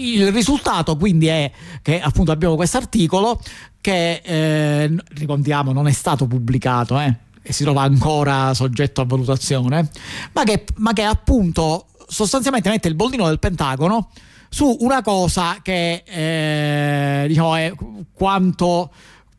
il 0.00 0.32
risultato 0.32 0.96
quindi 0.96 1.26
è 1.26 1.50
che 1.82 2.00
appunto 2.00 2.32
abbiamo 2.32 2.56
questo 2.56 2.78
articolo 2.78 3.40
che 3.80 4.20
eh, 4.24 4.94
ricordiamo 5.14 5.72
non 5.72 5.86
è 5.86 5.92
stato 5.92 6.26
pubblicato 6.26 6.98
eh, 6.98 7.14
e 7.42 7.52
si 7.52 7.64
trova 7.64 7.82
ancora 7.82 8.52
soggetto 8.54 9.00
a 9.00 9.04
valutazione, 9.04 9.88
ma 10.32 10.44
che, 10.44 10.64
ma 10.76 10.92
che 10.92 11.02
appunto 11.02 11.86
sostanzialmente 12.06 12.68
mette 12.68 12.88
il 12.88 12.94
bollino 12.94 13.26
del 13.26 13.38
Pentagono 13.38 14.10
su 14.48 14.76
una 14.80 15.00
cosa 15.00 15.58
che 15.62 16.02
eh, 16.04 17.26
diciamo 17.28 17.54
è 17.54 17.72
quanto 18.12 18.90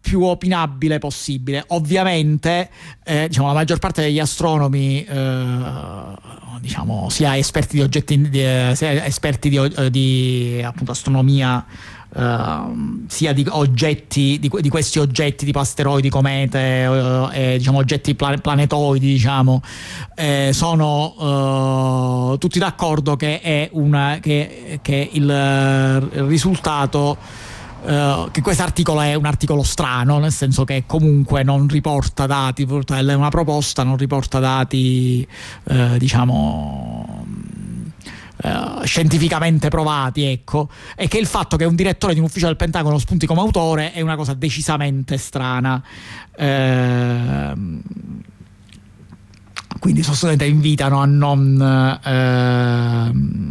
più 0.02 0.24
opinabile 0.24 0.98
possibile. 0.98 1.64
Ovviamente, 1.68 2.70
eh, 3.04 3.28
diciamo, 3.28 3.48
la 3.48 3.54
maggior 3.54 3.78
parte 3.80 4.02
degli 4.02 4.20
astronomi, 4.20 5.06
eh, 5.06 5.56
diciamo, 6.60 7.08
sia 7.10 7.38
esperti 7.38 7.78
di 7.78 7.82
oggetti, 7.84 8.30
di, 8.30 8.44
eh, 8.44 8.74
sia 8.76 9.06
esperti 9.06 9.50
di, 9.50 9.58
eh, 9.58 9.90
di 9.90 10.62
appunto, 10.64 10.92
astronomia. 10.92 11.66
Uh, 12.14 13.06
sia 13.08 13.32
di 13.32 13.46
oggetti 13.50 14.38
di, 14.38 14.52
di, 14.60 14.68
questi 14.68 15.00
oggetti 15.00 15.46
tipo 15.46 15.60
asteroidi, 15.60 16.10
comete 16.10 16.86
uh, 16.86 17.30
e 17.32 17.58
diciamo 17.58 17.78
oggetti 17.78 18.16
planetoidi 18.16 19.14
diciamo 19.14 19.62
eh, 20.18 20.50
sono 20.52 22.32
uh, 22.34 22.38
tutti 22.38 22.60
d'accordo 22.60 23.16
che 23.16 23.40
è 23.40 23.70
una 23.72 24.18
che, 24.20 24.80
che 24.82 25.10
il 25.14 26.02
risultato 26.28 27.18
Uh, 27.84 28.30
che 28.30 28.42
questo 28.42 28.62
articolo 28.62 29.02
è 29.02 29.16
un 29.16 29.26
articolo 29.26 29.64
strano, 29.64 30.20
nel 30.20 30.32
senso 30.32 30.66
che 30.66 30.84
comunque 30.86 31.42
non 31.42 31.68
riporta 31.68 32.28
dati, 32.28 32.64
è 32.64 33.14
una 33.14 33.30
proposta, 33.30 33.82
non 33.84 33.98
riporta 33.98 34.40
dati, 34.40 35.28
uh, 35.64 35.98
diciamo. 35.98 37.26
Uh, 38.44 38.84
scientificamente 38.84 39.70
provati, 39.70 40.24
ecco, 40.24 40.68
e 40.96 41.08
che 41.08 41.20
il 41.20 41.28
fatto 41.28 41.58
che 41.58 41.66
un 41.66 41.76
direttore 41.76 42.14
di 42.14 42.20
un 42.20 42.26
ufficio 42.26 42.48
del 42.48 42.56
Pentagono 42.56 42.98
spunti 42.98 43.28
come 43.28 43.40
autore 43.40 43.92
è 43.94 44.02
una 44.02 44.16
cosa 44.16 44.34
decisamente 44.34 45.18
strana. 45.18 45.84
Ehm, 46.38 47.82
quindi 49.80 50.02
sostanzialmente 50.02 50.46
invitano 50.46 51.02
a 51.02 51.06
non 51.06 52.00
ehm, 52.04 53.51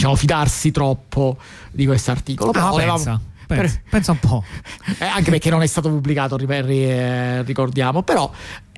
diciamo, 0.00 0.16
fidarsi 0.16 0.70
troppo 0.70 1.36
di 1.70 1.84
questo 1.84 2.10
articolo. 2.10 2.52
No, 2.52 2.74
pensa, 2.74 3.20
pensa, 3.46 3.80
pensa, 3.90 4.12
un 4.12 4.18
po'. 4.18 4.42
Eh, 4.98 5.04
anche 5.04 5.30
perché 5.30 5.50
non 5.50 5.60
è 5.62 5.66
stato 5.66 5.90
pubblicato, 5.90 6.36
ricordiamo, 6.36 8.02
però 8.02 8.30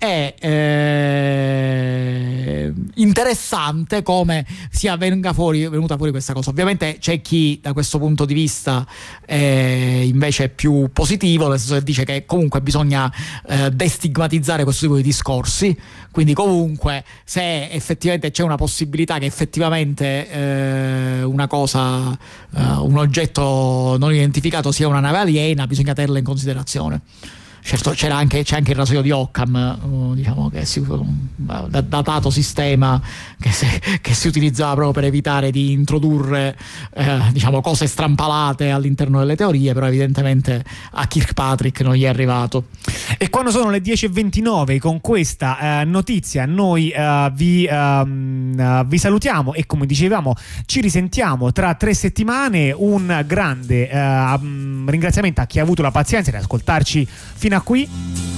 è 0.03 0.35
eh, 0.41 2.73
interessante 2.95 4.03
come 4.03 4.45
sia 4.69 4.99
fuori, 5.33 5.69
venuta 5.69 5.97
fuori 5.97 6.11
questa 6.11 6.33
cosa. 6.33 6.51
Ovviamente 6.51 6.97
c'è 6.99 7.21
chi 7.21 7.61
da 7.63 7.73
questo 7.73 8.01
punto 8.01 8.25
di 8.25 8.35
vista 8.35 8.85
è 9.25 10.03
invece 10.05 10.49
più 10.49 10.91
positivo, 10.93 11.49
nel 11.49 11.61
senso 11.61 11.75
che 11.75 11.85
dice 11.85 12.05
che 12.05 12.25
comunque 12.27 12.61
bisogna 12.63 13.13
eh, 13.47 13.71
destigmatizzare 13.71 14.65
questo 14.65 14.87
tipo 14.87 14.97
di 14.97 15.05
discorsi, 15.05 15.79
quindi 16.11 16.35
comunque 16.35 17.05
se 17.23 17.71
effettivamente 17.71 18.33
c'è 18.33 18.43
una 18.43 18.57
possibilità 18.57 19.19
che 19.19 19.27
effettivamente 19.27 20.29
eh, 20.29 21.23
una 21.23 21.47
cosa, 21.47 22.11
eh, 22.11 22.61
un 22.61 22.97
oggetto 22.97 23.95
non 24.01 24.13
identificato 24.13 24.73
sia 24.73 24.89
una 24.89 24.99
nave 24.99 25.19
aliena, 25.19 25.69
bisogna 25.69 25.93
tenerla 25.93 26.19
in 26.19 26.25
considerazione. 26.25 27.03
Certo, 27.65 27.93
c'era 27.93 28.17
anche, 28.17 28.43
c'è 28.43 28.57
anche 28.57 28.73
il 28.73 28.77
rasoio 28.77 29.03
di 29.03 29.13
Occam, 29.13 29.79
uh, 29.83 30.15
diciamo 30.15 30.51
che 30.51 30.65
si, 30.65 30.85
datato 31.37 32.29
sistema 32.29 33.01
che, 33.41 33.51
se, 33.53 33.81
che, 34.03 34.15
si 34.15 34.27
utilizzava 34.27 34.75
proprio 34.75 34.93
per 34.93 35.05
evitare 35.05 35.53
di 35.53 35.71
introdurre 35.71 36.59
eh, 36.93 37.21
diciamo, 37.31 37.61
cose 37.61 37.87
strampalate 37.87 38.71
all'interno 38.71 39.21
delle 39.21 39.37
teorie, 39.37 39.73
però 39.75 39.87
evidentemente 39.87 40.65
a 40.91 41.07
Kirkpatrick 41.07 41.83
non 41.83 41.95
gli 41.95 42.03
è 42.03 42.09
arrivato. 42.09 42.67
E 43.17 43.31
quando 43.31 43.53
sono 43.53 43.71
le 43.71 43.81
10.29 43.81 44.79
con 44.79 45.01
questa 45.01 45.83
eh, 45.83 45.85
notizia 45.85 46.47
noi 46.47 46.91
eh, 46.91 47.31
vi, 47.33 47.65
ehm, 47.65 48.87
vi, 48.87 48.99
salutiamo 48.99 49.55
e 49.55 49.67
come 49.67 49.87
dicevamo 49.87 50.35
ci 50.67 50.81
risentiamo 50.81 51.53
tra 51.53 51.75
tre 51.75 51.95
settimane. 51.95 52.73
Un 52.73 53.23
grande 53.25 53.89
eh, 53.89 54.39
ringraziamento 54.87 55.41
a 55.41 55.47
chi 55.47 55.61
ha 55.61 55.63
avuto 55.63 55.83
la 55.83 55.93
pazienza 55.93 56.33
di 56.33 56.37
ascoltarci 56.37 57.07
fino 57.09 57.52
fino 57.53 57.57
a 57.57 57.61
qui, 57.61 57.89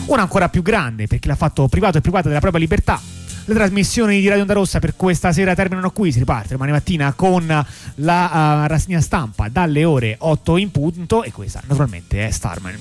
una 0.06 0.22
ancora 0.22 0.48
più 0.48 0.62
grande 0.62 1.06
per 1.06 1.20
chi 1.20 1.28
l'ha 1.28 1.36
fatto 1.36 1.68
privato 1.68 1.98
e 1.98 2.00
privato 2.00 2.28
della 2.28 2.40
propria 2.40 2.60
libertà. 2.60 3.00
Le 3.46 3.54
trasmissioni 3.54 4.20
di 4.20 4.26
Radio 4.26 4.42
Onda 4.42 4.54
Rossa 4.54 4.78
per 4.78 4.96
questa 4.96 5.30
sera 5.32 5.54
terminano 5.54 5.90
qui, 5.90 6.10
si 6.10 6.18
riparte 6.18 6.48
domani 6.52 6.72
mattina 6.72 7.12
con 7.12 7.46
la 7.96 8.62
uh, 8.64 8.66
rassegna 8.66 9.00
stampa 9.00 9.48
dalle 9.48 9.84
ore 9.84 10.16
8 10.18 10.56
in 10.56 10.70
punto 10.70 11.22
e 11.22 11.30
questa 11.30 11.60
naturalmente 11.66 12.26
è 12.26 12.30
Starman. 12.30 12.80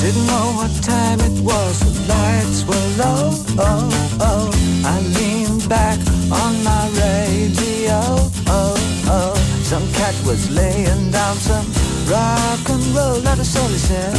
Didn't 0.00 0.26
know 0.26 0.54
what 0.54 0.70
time 0.80 1.20
it 1.20 1.40
was, 1.42 1.78
the 1.80 2.06
lights 2.06 2.64
were 2.64 2.96
low. 2.96 3.34
Oh, 3.58 3.90
oh. 4.20 4.50
I 4.84 5.00
leaned 5.12 5.68
back 5.68 5.98
on 6.30 6.62
my 6.62 6.88
radio. 6.94 8.30
Oh, 8.46 8.74
oh. 9.06 9.34
Some 9.62 9.86
cat 9.92 10.14
was 10.24 10.48
laying 10.50 11.10
down 11.10 11.36
some 11.36 11.89
rock 12.10 12.68
and 12.68 12.84
roll, 12.94 13.22
is 13.38 13.56
all 13.56 13.68
he 13.68 13.78
said. 13.78 14.14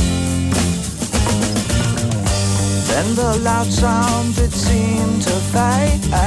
Then 2.87 3.15
the 3.15 3.39
loud 3.43 3.67
sound 3.67 4.37
it 4.37 4.51
seemed 4.51 5.21
to 5.23 5.35
fade. 5.53 6.11